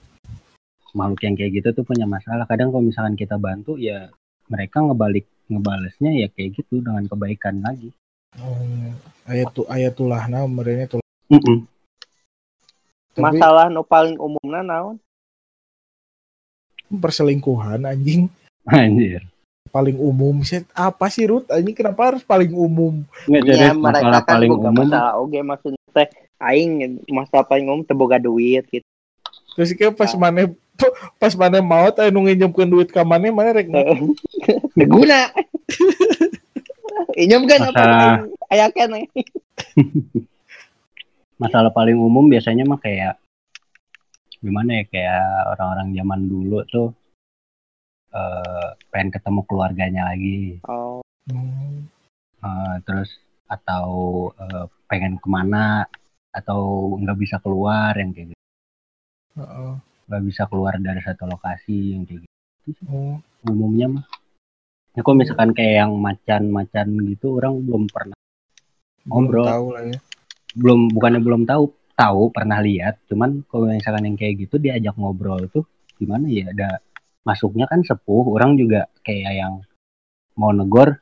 Makhluk 0.95 1.21
yang 1.23 1.35
kayak 1.39 1.63
gitu 1.63 1.69
tuh 1.73 1.85
punya 1.87 2.05
masalah. 2.05 2.45
Kadang 2.45 2.75
kalau 2.75 2.85
misalkan 2.85 3.15
kita 3.15 3.39
bantu 3.39 3.79
ya 3.79 4.11
mereka 4.51 4.83
ngebalik 4.83 5.27
ngebalesnya 5.49 6.13
ya 6.13 6.29
kayak 6.29 6.61
gitu 6.61 6.85
dengan 6.85 7.09
kebaikan 7.09 7.65
lagi. 7.65 7.89
Oh, 8.37 8.93
ayat 9.25 9.49
tu 9.57 9.65
ayatullah 9.65 10.29
nah 10.29 10.45
merenya 10.45 10.87
tuh. 10.87 11.01
Tapi 11.29 13.35
Masalah 13.35 13.67
nu 13.73 13.83
paling 13.83 14.21
umumna 14.21 14.63
naon? 14.63 14.97
perselingkuhan 16.89 17.85
anjing 17.85 18.33
Anjir. 18.69 19.25
Paling 19.69 19.95
umum 19.95 20.41
sih 20.41 20.65
apa 20.71 21.07
sih 21.07 21.25
Ruth 21.25 21.47
anjing 21.47 21.73
kenapa 21.73 22.01
harus 22.09 22.23
paling 22.23 22.51
umum 22.51 23.05
Nggak 23.25 23.43
Ya 23.43 23.53
serius 23.55 23.77
mereka 23.77 23.85
masalah 24.01 24.21
kan 24.21 24.33
paling 24.33 24.51
umum. 24.51 24.73
masalah 24.75 25.13
oge 25.17 25.41
maksudnya 25.41 25.81
teh 25.91 26.09
aing 26.41 26.71
masalah 27.07 27.45
paling 27.45 27.65
umum 27.65 27.81
teu 27.81 27.93
boga 27.93 28.17
duit 28.17 28.65
gitu. 28.67 28.87
terus 29.53 29.71
kayak 29.73 29.93
pas 29.93 30.09
Ah. 30.09 30.19
mana 30.19 30.41
pas 31.17 31.33
mana 31.33 31.59
mau 31.59 31.87
teh 31.89 32.09
nu 32.09 32.23
nginjemkeun 32.23 32.67
duit 32.69 32.89
ka 32.89 33.03
mana 33.03 33.29
mana 33.29 33.51
rek 33.53 33.67
guna. 34.79 35.21
Inyam 37.17 37.45
kan 37.45 37.61
apa 37.65 37.75
Masalah- 37.75 38.23
aya 38.49 38.67
keneh. 38.69 39.05
Masalah 41.37 41.71
paling 41.71 41.95
umum 41.95 42.27
biasanya 42.27 42.63
mah 42.63 42.77
kayak 42.77 43.19
gimana 44.39 44.71
ya 44.73 44.85
kayak 44.87 45.23
orang-orang 45.49 45.89
zaman 45.93 46.21
dulu 46.25 46.59
tuh 46.65 46.95
eh 48.19 48.69
pengen 48.91 49.11
ketemu 49.15 49.41
keluarganya 49.47 50.03
lagi. 50.11 50.59
Oh, 50.67 50.99
Eh, 52.39 52.77
terus 52.87 53.11
atau 53.51 53.89
eh, 54.39 54.67
pengen 54.87 55.19
ke 55.23 55.29
mana 55.29 55.87
atau 56.31 56.93
nggak 56.99 57.19
bisa 57.19 57.37
keluar 57.43 57.93
yang 57.99 58.11
kayak 58.15 58.33
gitu. 58.33 58.45
Heeh. 59.39 59.73
nggak 60.09 60.25
bisa 60.25 60.43
keluar 60.49 60.73
dari 60.81 61.05
satu 61.05 61.29
lokasi 61.29 61.93
yang 61.93 62.03
kayak 62.09 62.25
gitu. 62.25 62.81
Oh, 62.89 63.21
umumnya 63.45 63.87
mah. 63.93 64.05
Ya 64.97 65.05
kok 65.05 65.15
misalkan 65.15 65.53
kayak 65.53 65.85
yang 65.85 65.93
macan-macan 66.01 66.89
gitu 67.13 67.37
orang 67.39 67.61
belum 67.63 67.85
pernah 67.93 68.17
belum 69.05 69.25
Ngobrol. 69.29 69.47
tahu 69.47 69.67
lah 69.77 69.83
ya. 69.85 69.99
Belum 70.57 70.81
bukannya 70.91 71.21
belum 71.21 71.43
tahu 71.45 71.65
tahu 71.93 72.23
pernah 72.33 72.59
lihat. 72.65 73.05
Cuman 73.05 73.45
kalau 73.47 73.69
misalkan 73.69 74.09
yang 74.09 74.17
kayak 74.17 74.49
gitu 74.49 74.57
diajak 74.57 74.97
ngobrol 74.97 75.45
tuh 75.53 75.69
gimana 76.01 76.25
ya 76.31 76.49
ada 76.55 76.81
masuknya 77.27 77.67
kan 77.71 77.81
sepuh 77.83 78.25
orang 78.35 78.55
juga 78.59 78.87
kayak 79.07 79.33
yang 79.39 79.55
mau 80.39 80.55
negor 80.55 80.99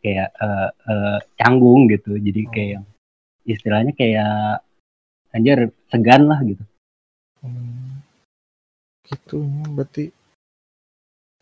kayak 0.00 0.30
eh, 0.32 0.70
eh, 0.88 1.18
canggung 1.36 1.90
gitu. 1.90 2.16
Jadi 2.16 2.40
Oh. 2.46 2.50
kayak 2.54 2.70
yang 2.80 2.84
istilahnya 3.48 3.92
kayak 3.96 4.62
anjir 5.34 5.68
segan 5.92 6.28
lah 6.28 6.40
gitu. 6.44 6.64
Hmm, 7.44 8.02
gitu 9.06 9.40
ya, 9.46 9.66
berarti 9.72 10.04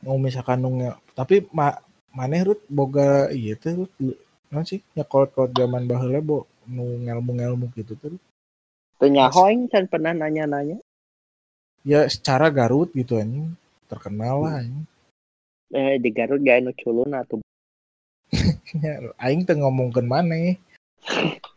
mau 0.04 0.20
misalkan 0.20 0.60
nungnya 0.60 1.00
tapi 1.16 1.48
ma 1.56 1.72
maneh 2.12 2.44
Ruth 2.46 2.62
boga 2.68 3.32
iya 3.32 3.56
teh 3.56 3.72
Ruth 3.74 3.92
non 4.52 4.62
sih? 4.62 4.78
Nyekol-kol 4.94 5.50
zaman 5.56 5.88
baheula 5.88 6.20
bo 6.20 6.44
nu 6.68 6.84
ngelmu-ngelmu 7.06 7.70
gitu 7.78 7.94
tuh 7.96 8.18
teu 8.98 9.08
nyaho 9.08 9.46
aing 9.48 9.68
can 9.70 9.86
pernah 9.86 10.12
nanya-nanya. 10.14 10.80
ya 11.86 12.06
secara 12.10 12.50
Garut 12.50 12.90
gitu 12.92 13.16
anjing 13.22 13.54
terkenal 13.86 14.42
lah 14.42 14.60
anjing. 14.62 14.86
Eh 15.74 15.98
di 15.98 16.10
Garut 16.14 16.42
gak 16.42 16.62
anu 16.62 16.72
culun 16.76 17.14
atuh. 17.14 17.40
Ya, 18.82 18.98
aing 19.22 19.46
teu 19.46 19.56
ngomongkeun 19.56 20.10
maneh. 20.10 20.58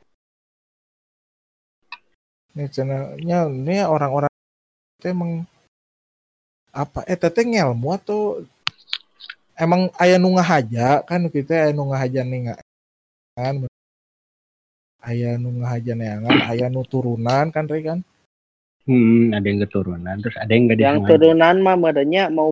Ini 2.49 2.65
cenanya 2.73 3.45
ini 3.45 3.77
orang-orang 3.85 4.27
itu 4.97 5.07
emang 5.13 5.45
apa 6.73 7.05
eh 7.05 7.15
teteh 7.15 7.45
ngelmu 7.45 7.93
atau 7.93 8.41
emang 9.55 9.87
aya 10.01 10.17
nu 10.17 10.33
ngahaja? 10.33 11.05
Kan 11.05 11.29
kita 11.29 11.69
aya 11.69 11.71
nu 11.71 11.87
ngahaja 11.93 12.21
ninga 12.25 12.57
kan? 13.37 13.69
Aya 14.99 15.37
nu 15.37 15.61
ngahaja 15.61 15.93
neangan 15.93 16.35
aya 16.51 16.67
nu 16.67 16.81
turunan 16.83 17.53
kan 17.53 17.69
Rey 17.69 17.85
kan 17.85 18.03
hmm, 18.89 19.37
ada 19.37 19.45
yang 19.45 19.59
keturunan 19.61 20.15
terus 20.17 20.35
ada 20.41 20.49
yang 20.49 20.63
nggak 20.65 20.77
Yang 20.81 20.97
disengaja 20.97 21.11
turunan 21.13 21.55
mah 21.61 21.75
merenya 21.77 22.23
mau 22.33 22.49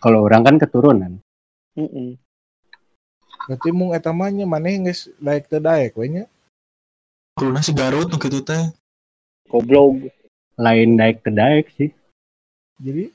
kalau 0.00 0.24
orang 0.24 0.42
kan 0.48 0.56
keturunan 0.56 1.12
Mm-mm. 1.76 2.16
berarti 3.44 3.68
mung 3.76 3.92
eta 3.92 4.10
mah 4.16 4.32
nya 4.32 4.48
maneh 4.48 4.80
geus 4.88 5.12
daek 5.20 5.52
teu 5.52 5.60
daek 5.60 5.92
we 6.00 6.08
nya 6.08 6.24
Kuruna 7.36 7.60
si 7.60 7.76
Garut 7.76 8.08
nu 8.08 8.16
kitu 8.16 8.40
teh. 8.40 8.72
goblok. 9.52 10.08
lain 10.56 10.96
daik 10.96 11.20
ke 11.20 11.28
daik 11.28 11.68
sih 11.76 11.92
jadi 12.80 13.12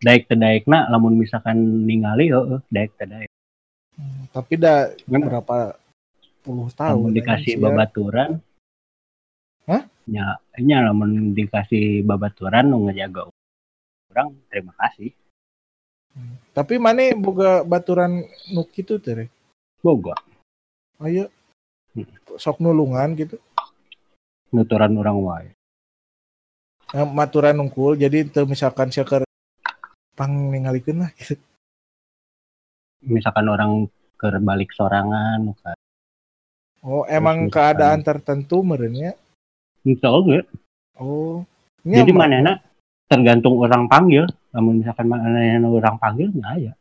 daik 0.00 0.24
ke 0.32 0.34
daik 0.34 0.64
nak 0.64 0.88
lamun 0.88 1.20
misalkan 1.20 1.60
ningali 1.84 2.32
heeh 2.32 2.60
daik 2.72 2.96
ke 2.96 3.04
daik 3.04 3.28
hmm, 4.00 4.32
tapi 4.32 4.56
dah 4.56 4.88
Kan 5.04 5.28
berapa 5.28 5.76
puluh 6.40 6.72
tahun 6.72 6.96
lamun 6.96 7.12
anjing, 7.12 7.16
dikasih 7.20 7.54
babaturan? 7.60 8.40
Nya 10.10 10.24
nya 10.58 10.82
lamun 10.82 11.30
dikasih 11.32 12.02
babaturan 12.02 12.66
nu 12.66 12.90
ngejaga 12.90 13.30
orang 14.10 14.34
terima 14.50 14.74
kasih. 14.74 15.14
Tapi 16.50 16.74
maneh 16.76 17.14
boga 17.14 17.62
baturan 17.62 18.26
nu 18.50 18.66
kitu 18.66 18.98
teh 18.98 19.30
boga. 19.78 20.18
Ayo 20.98 21.30
Hmm. 21.90 22.06
sok 22.38 22.62
nulungan 22.62 23.18
gitu. 23.18 23.34
Nuturan 24.54 24.94
orang 24.94 25.18
wae. 25.18 25.50
Nah, 26.94 27.06
maturan 27.06 27.54
nungkul 27.54 27.94
jadi 27.94 28.26
teu 28.26 28.46
misalkan 28.46 28.90
seueur 28.90 29.22
pang 30.14 30.30
ningalikeun 30.50 31.06
lah 31.06 31.10
gitu. 31.14 31.38
misalkan 33.00 33.48
orang 33.48 33.88
ke 34.14 34.28
balik 34.38 34.68
sorangan 34.76 35.56
kan 35.64 35.72
Oh, 36.84 37.08
emang 37.08 37.48
misalkan- 37.48 37.54
keadaan 37.54 38.00
tertentu 38.04 38.60
merenya. 38.60 39.16
Enggak, 39.80 40.44
Oh. 41.00 41.40
jadi 41.80 42.12
nyaman. 42.12 42.44
manehna 42.44 42.52
tergantung 43.08 43.56
orang 43.56 43.88
panggil 43.88 44.28
lamun 44.52 44.84
misalkan 44.84 45.08
manehna 45.08 45.64
orang 45.64 45.96
panggil 45.96 46.28
nggak 46.28 46.56
ya 46.60 46.72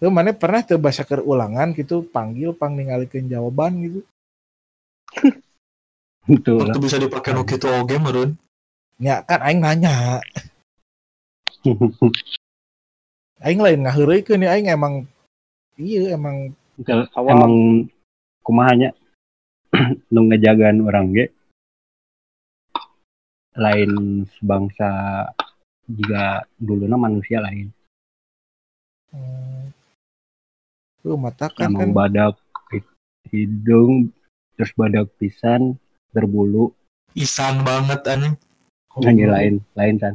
Tuh 0.00 0.08
mana 0.08 0.32
pernah 0.32 0.64
teu 0.64 0.80
basa 0.80 1.04
keur 1.04 1.20
ulangan 1.20 1.76
gitu 1.76 2.00
panggil 2.08 2.56
pang 2.56 2.72
ningalikeun 2.72 3.28
jawaban 3.28 3.84
gitu. 3.84 4.00
Waktu 6.48 6.78
bisa 6.80 6.96
dipakai 6.96 7.36
nu 7.36 7.44
kitu 7.44 7.68
oge 7.68 8.00
meureun. 8.00 8.32
Ya 8.96 9.20
kan 9.20 9.44
aing 9.44 9.60
nanya, 9.60 10.24
aing 13.44 13.60
lain 13.60 13.84
ngaheureukeun 13.84 14.44
ya 14.44 14.56
aing 14.56 14.72
emang 14.72 15.04
iya 15.76 16.16
emang 16.16 16.56
Awal. 17.12 17.30
emang 17.36 17.52
kumahanya 18.40 18.96
nu 20.12 20.28
ngejagaan 20.28 20.80
orang 20.80 21.12
ge 21.12 21.28
lain 23.58 24.24
sebangsa 24.38 24.90
juga 25.90 26.46
dulunya 26.54 26.94
manusia 26.94 27.42
lain 27.42 27.66
hmm, 29.10 29.74
tuh 31.02 31.18
mata 31.18 31.50
kan 31.50 31.66
emang 31.70 31.90
kan 31.90 31.96
badak 31.96 32.34
hidung 33.30 34.10
terus 34.54 34.70
badak 34.78 35.10
pisan 35.18 35.74
berbulu 36.14 36.70
Isan 37.18 37.66
banget 37.66 38.06
anjing. 38.06 38.34
hanya 39.02 39.34
lain 39.34 39.58
lain 39.74 39.96
kan 39.98 40.14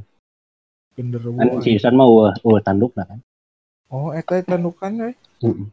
genderuwo. 0.96 1.36
kan 1.36 1.60
si 1.60 1.76
Isan 1.76 2.00
mah 2.00 2.08
wah 2.08 2.34
wah 2.40 2.62
tanduk 2.64 2.96
lah 2.96 3.08
kan 3.08 3.20
Oh, 3.86 4.10
eta 4.10 4.42
tandukan 4.42 4.92
we. 4.98 5.12
Mm-mm. 5.46 5.70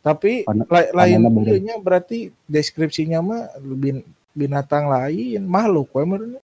Tapi 0.00 0.48
la- 0.48 0.90
lain 0.96 1.20
pandanna 1.20 1.30
beda. 1.36 1.48
ieu 1.52 1.60
nya 1.60 1.76
berarti 1.76 2.32
deskripsinya 2.48 3.20
mah 3.20 3.42
bin, 3.60 4.00
binatang 4.32 4.88
lain, 4.88 5.44
makhluk 5.44 5.92
we 5.92 6.02
meureun. 6.08 6.40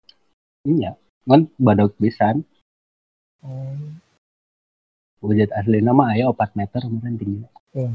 Iya 0.68 0.96
kan 1.28 1.48
badak 1.60 1.96
pisan 2.00 2.44
Oh, 3.44 3.76
wujud 5.20 5.52
asli 5.52 5.84
nama 5.84 6.16
aya 6.16 6.32
4 6.32 6.56
meter 6.56 6.80
kemarin 6.80 7.20
tinggi 7.20 7.44
oh. 7.76 7.92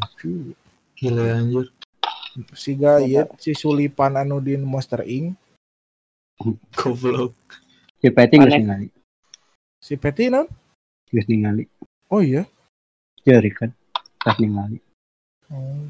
Gila 0.92 1.40
anjir. 1.40 1.72
Siga 2.52 3.00
ieu 3.00 3.24
si 3.40 3.56
Sulipan 3.56 4.20
anu 4.20 4.44
di 4.44 4.60
Monster 4.60 5.08
Inc. 5.08 5.32
Goblok. 6.76 7.32
si 7.96 8.12
Peti 8.12 8.36
Aneh. 8.36 8.60
ningali 8.60 8.88
Si 9.80 9.96
Peti 9.96 10.28
non? 10.28 10.44
geus 11.08 11.24
ningali 11.24 11.64
Oh 12.12 12.20
iya. 12.20 12.44
Jari 13.24 13.52
kan 13.56 13.72
pas 14.20 14.36
ningali. 14.36 14.80
Oh. 15.48 15.88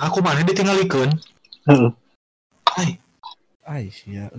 Aku 0.00 0.20
mana 0.20 0.44
ditinggalikeun. 0.44 1.16
Heeh. 1.68 1.90
Ay, 2.76 2.90
Ai 3.64 3.88
sia 3.88 4.32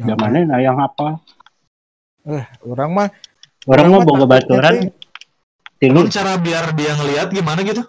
euy. 0.00 0.06
Zamannya 0.06 0.42
nah 0.50 0.60
yang 0.60 0.78
apa? 0.78 1.22
Orang 2.66 2.90
mah 2.96 3.08
Orang 3.66 3.90
mau 3.90 4.02
mah 4.02 4.06
boga 4.06 4.26
baturan 4.26 4.94
tilu 5.82 6.06
cara 6.06 6.38
biar 6.38 6.70
dia 6.74 6.94
ngelihat 6.94 7.28
gimana 7.34 7.66
gitu? 7.66 7.82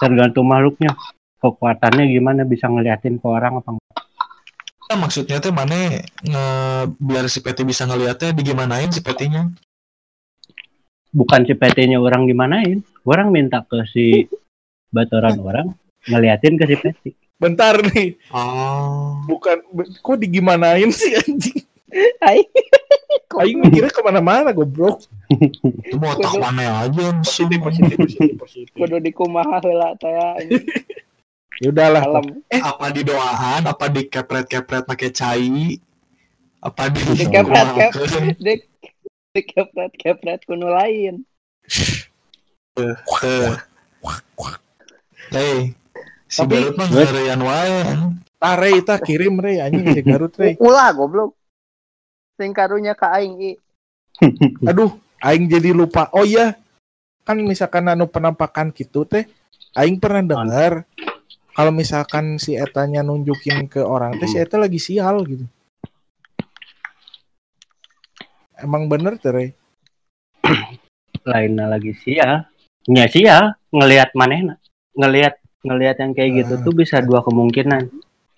tergantung 0.00 0.46
makhluknya. 0.46 0.92
Kekuatannya 1.40 2.08
gimana 2.08 2.42
bisa 2.48 2.72
ngeliatin 2.72 3.20
ke 3.20 3.26
orang 3.28 3.60
apa 3.60 3.76
enggak. 3.76 4.02
Nah, 4.84 4.98
maksudnya 5.00 5.40
teh 5.40 5.52
mana 5.52 6.00
nge 6.24 6.44
biar 6.96 7.24
si 7.28 7.40
Peti 7.44 7.64
bisa 7.68 7.84
ngelihatnya 7.84 8.32
digimanain 8.32 8.88
si 8.88 9.04
Petinya? 9.04 9.48
Bukan 11.12 11.44
si 11.44 11.52
PT-nya 11.52 12.00
orang 12.00 12.24
dimanain. 12.24 12.80
Orang 13.04 13.28
minta 13.28 13.60
ke 13.60 13.84
si 13.92 14.24
baturan 14.88 15.36
orang 15.40 15.68
ngeliatin 16.08 16.56
ke 16.56 16.64
si 16.64 16.76
PT. 16.80 17.02
Bentar 17.44 17.74
nih. 17.92 18.16
Oh. 18.32 19.20
Bukan 19.28 19.60
kok 20.00 20.16
digimanain 20.16 20.88
sih 20.88 21.12
anjing? 21.20 21.60
Hai. 22.24 22.40
Aing 23.34 23.58
mikirnya 23.66 23.90
ke 23.90 24.00
mana-mana 24.00 24.54
goblok. 24.54 25.04
Itu 25.26 25.98
mau 25.98 26.14
otak 26.14 26.38
mana 26.38 26.86
aja 26.86 27.18
Positif, 27.18 27.58
positif, 27.58 27.96
positif, 27.98 28.34
positif. 28.38 28.74
Kudu 28.78 29.02
dikumaha 29.02 29.58
heula 29.60 29.92
teh 29.98 30.10
anjing. 30.10 30.64
Ya 31.62 31.70
udahlah. 31.70 32.02
Alam. 32.02 32.42
Eh, 32.50 32.58
apa 32.58 32.90
di 32.90 33.06
doaan, 33.06 33.62
apa 33.62 33.86
di 33.86 34.10
kepret-kepret 34.10 34.90
pakai 34.90 35.14
cai, 35.14 35.78
apa 36.58 36.90
di 36.90 36.98
Di 37.14 37.30
kepret, 37.30 37.94
kepret. 37.94 38.34
Dik 38.42 38.60
dikepret 39.38 39.92
kepret 39.94 40.40
kuno 40.50 40.74
lain. 40.74 41.22
Eh, 42.74 43.54
Hei, 45.30 45.78
si 46.28 46.40
Tapi- 46.42 46.54
Garut 46.56 46.74
mah 46.76 46.88
ngerian 46.90 47.40
wae. 47.40 47.78
Tare 48.40 48.68
kita 48.76 48.96
kirim 49.00 49.40
re 49.40 49.62
anjing 49.64 49.86
si 49.94 50.00
Garut 50.04 50.34
re. 50.36 50.56
Ulah 50.66 50.92
goblok. 50.92 51.32
Sing 52.36 52.50
karunya 52.50 52.92
ka 52.98 53.14
aing 53.14 53.34
i. 53.40 53.52
Aduh, 54.70 54.92
aing 55.22 55.46
jadi 55.48 55.70
lupa. 55.72 56.10
Oh 56.12 56.26
iya. 56.26 56.58
Kan 57.24 57.40
misalkan 57.40 57.88
anu 57.88 58.04
penampakan 58.04 58.68
gitu 58.76 59.08
teh 59.08 59.24
aing 59.74 59.96
pernah 59.96 60.20
dengar 60.20 60.84
kalau 61.54 61.72
misalkan 61.72 62.36
si 62.36 62.52
etanya 62.58 63.00
nunjukin 63.00 63.64
ke 63.70 63.80
orang 63.80 64.18
teh 64.20 64.28
si 64.28 64.36
eta 64.36 64.60
lagi 64.60 64.76
sial 64.76 65.24
gitu. 65.24 65.46
Emang 68.60 68.90
bener 68.90 69.16
teh 69.16 69.32
Re? 69.32 69.46
Lainnya 71.24 71.64
lagi 71.70 71.96
sia. 71.96 72.44
Ya 72.84 73.06
sia 73.08 73.56
ngelihat 73.72 74.12
manehna. 74.12 74.60
Ngelihat 74.92 75.40
ngelihat 75.64 75.96
yang 75.98 76.12
kayak 76.12 76.30
gitu 76.38 76.54
Ah. 76.54 76.62
tuh 76.62 76.72
bisa 76.72 77.00
dua 77.00 77.20
kemungkinan. 77.20 77.88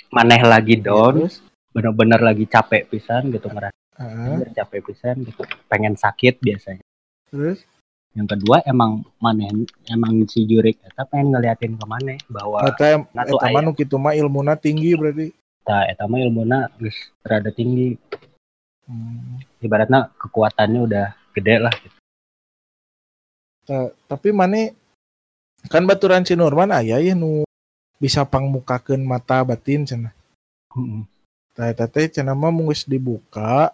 Maneh 0.08 0.40
lagi 0.40 0.78
down, 0.78 1.26
Terus, 1.26 1.42
bener-bener 1.70 2.22
lagi 2.22 2.46
capek 2.46 2.86
pisan 2.86 3.28
gitu 3.28 3.46
ngerasa 3.46 3.74
ah, 3.98 4.38
capek 4.54 4.80
pisan 4.82 5.20
gitu. 5.20 5.42
Pengen 5.66 5.94
sakit 5.94 6.38
biasanya. 6.38 6.84
terus 7.26 7.66
Yang 8.14 8.28
kedua 8.32 8.64
emang 8.64 9.04
maneh 9.18 9.50
emang 9.86 10.24
si 10.24 10.46
jurik 10.46 10.80
eta 10.80 11.04
pengen 11.04 11.36
ngeliatin 11.36 11.76
ke 11.76 11.84
maneh 11.84 12.16
bahwa 12.26 12.64
eta 12.64 13.04
Nah, 13.12 13.28
eta 13.28 13.44
aya. 13.44 13.52
mah 13.52 13.60
nu 13.60 13.72
kitu 13.72 13.98
mah 13.98 14.14
ilmuna 14.14 14.56
tinggi 14.56 14.96
berarti. 14.96 15.34
eta 15.60 15.84
eta 15.84 16.06
mah 16.06 16.16
ilmuna 16.16 16.70
geus 16.78 16.96
rada 17.20 17.50
tinggi. 17.50 17.98
Hmm. 18.86 19.42
Ibaratnya 19.58 20.14
kekuatannya 20.16 20.80
udah 20.80 21.06
gede 21.34 21.54
lah 21.58 21.74
gitu. 21.76 21.98
Ta- 23.66 23.92
tapi 24.06 24.30
mana 24.30 24.70
kan 25.66 25.82
baturan 25.84 26.22
si 26.26 26.34
Nurman 26.38 26.72
aya 26.72 26.98
ya 27.02 27.14
nu 27.14 27.46
bisa 27.96 28.22
pangmukakeun 28.26 29.02
mata 29.02 29.42
batin 29.42 29.86
cenah. 29.86 30.14
Heeh. 30.74 31.02
Tah 31.56 31.72
eta 31.72 31.88
teh 31.88 32.08
cenah 32.12 32.36
mah 32.36 32.52
mun 32.52 32.68
geus 32.68 32.84
dibuka 32.84 33.72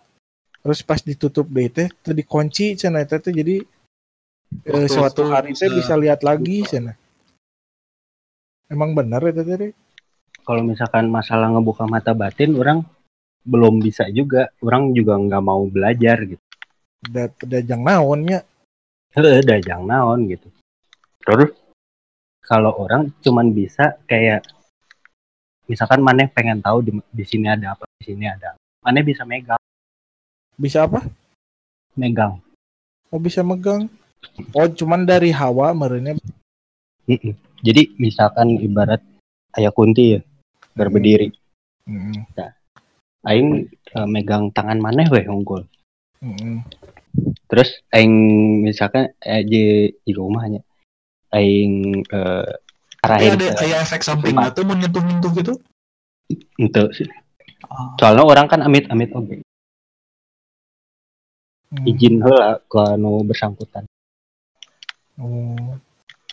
terus 0.62 0.78
pas 0.86 1.02
ditutup 1.02 1.50
deui 1.50 1.66
teh 1.66 1.90
teu 2.06 2.14
dikunci 2.14 2.78
cenah 2.78 3.02
eta 3.02 3.18
teh 3.18 3.34
jadi 3.34 3.66
eh, 4.62 4.86
suatu 4.86 5.26
hari 5.26 5.50
teh 5.58 5.66
bisa 5.66 5.94
bisa 5.94 5.94
lihat 5.98 6.22
lagi 6.22 6.62
cenah. 6.62 6.94
Emang 8.70 8.94
bener 8.94 9.20
eta 9.34 9.42
teh? 9.42 9.56
Re? 9.58 9.68
Kalau 10.42 10.62
misalkan 10.62 11.10
masalah 11.10 11.50
ngebuka 11.50 11.86
mata 11.90 12.14
batin 12.14 12.54
orang 12.54 12.86
belum 13.42 13.82
bisa 13.82 14.06
juga. 14.10 14.50
Orang 14.62 14.94
juga 14.94 15.18
nggak 15.18 15.42
mau 15.42 15.66
belajar 15.66 16.22
gitu. 16.22 16.42
Da 17.02 17.26
da 17.42 17.58
jang 17.58 17.82
naonnya. 17.82 18.46
Dajang 19.12 19.84
naon 19.84 20.24
gitu. 20.30 20.48
Terus 21.20 21.52
kalau 22.42 22.74
orang 22.74 23.14
cuman 23.22 23.54
bisa 23.54 23.96
kayak 24.10 24.42
misalkan 25.70 26.02
maneh 26.02 26.26
pengen 26.28 26.58
tahu 26.58 26.82
di, 26.82 26.90
di 27.14 27.24
sini 27.24 27.46
ada 27.48 27.78
apa, 27.78 27.86
di 28.02 28.12
sini 28.12 28.26
ada 28.26 28.52
apa. 28.52 28.60
Maneh 28.82 29.06
bisa 29.06 29.22
megang, 29.22 29.62
Bisa 30.58 30.84
apa? 30.90 31.06
megang. 31.94 32.42
Oh 33.14 33.20
bisa 33.22 33.46
megang. 33.46 33.86
Oh 34.56 34.66
cuman 34.66 35.06
dari 35.06 35.30
hawa 35.30 35.70
merenya. 35.70 36.18
Jadi 37.62 37.82
misalkan 37.98 38.58
ibarat 38.58 38.98
ayah 39.54 39.70
kunti 39.70 40.18
ya, 40.18 40.20
berdiri. 40.74 41.30
Heeh. 41.86 42.50
Aing 43.22 43.70
eh, 43.70 44.08
megang 44.10 44.50
tangan 44.50 44.82
maneh 44.82 45.06
weh 45.06 45.22
unggul. 45.30 45.62
Heeh. 46.18 46.58
Terus 47.46 47.70
aing 47.94 48.14
misalkan 48.66 49.14
eh, 49.22 49.46
di 49.46 49.94
di 49.94 50.10
rumahnya 50.10 50.58
aing 51.32 52.04
Tapi 53.02 53.10
arahin 53.18 53.34
ada 53.34 53.46
ke 53.58 53.66
efek 53.66 54.00
sampingnya 54.06 54.54
tuh 54.54 54.62
mau 54.62 54.78
nyentuh-nyentuh 54.78 55.32
gitu. 55.34 55.54
itu 56.56 56.82
sih. 56.94 57.08
Ah. 57.66 57.98
Soalnya 57.98 58.22
orang 58.22 58.46
kan 58.46 58.60
amit-amit 58.62 59.10
oke. 59.10 59.42
Hmm. 61.72 61.88
Izin 61.88 62.22
heula 62.22 62.62
ke 62.62 62.78
anu 62.94 63.26
bersangkutan. 63.26 63.84
Oh. 65.18 65.76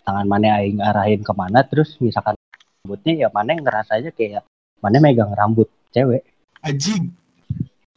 Tangan 0.05 0.27
mana 0.29 0.61
aing 0.61 0.77
arahin 0.77 1.25
ke 1.25 1.33
mana 1.33 1.65
terus 1.65 1.97
misalkan 1.97 2.37
rambutnya 2.85 3.25
ya 3.25 3.27
mana 3.33 3.57
ngerasa 3.57 3.97
aja 3.97 4.13
kayak 4.13 4.45
mana 4.77 5.01
megang 5.01 5.33
rambut 5.33 5.73
cewek. 5.89 6.21
Anjing. 6.61 7.15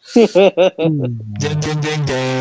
Hmm. 0.03 1.23
Jeng 1.41 1.59
jeng 1.61 1.79
jeng 1.79 2.03
jeng. 2.09 2.32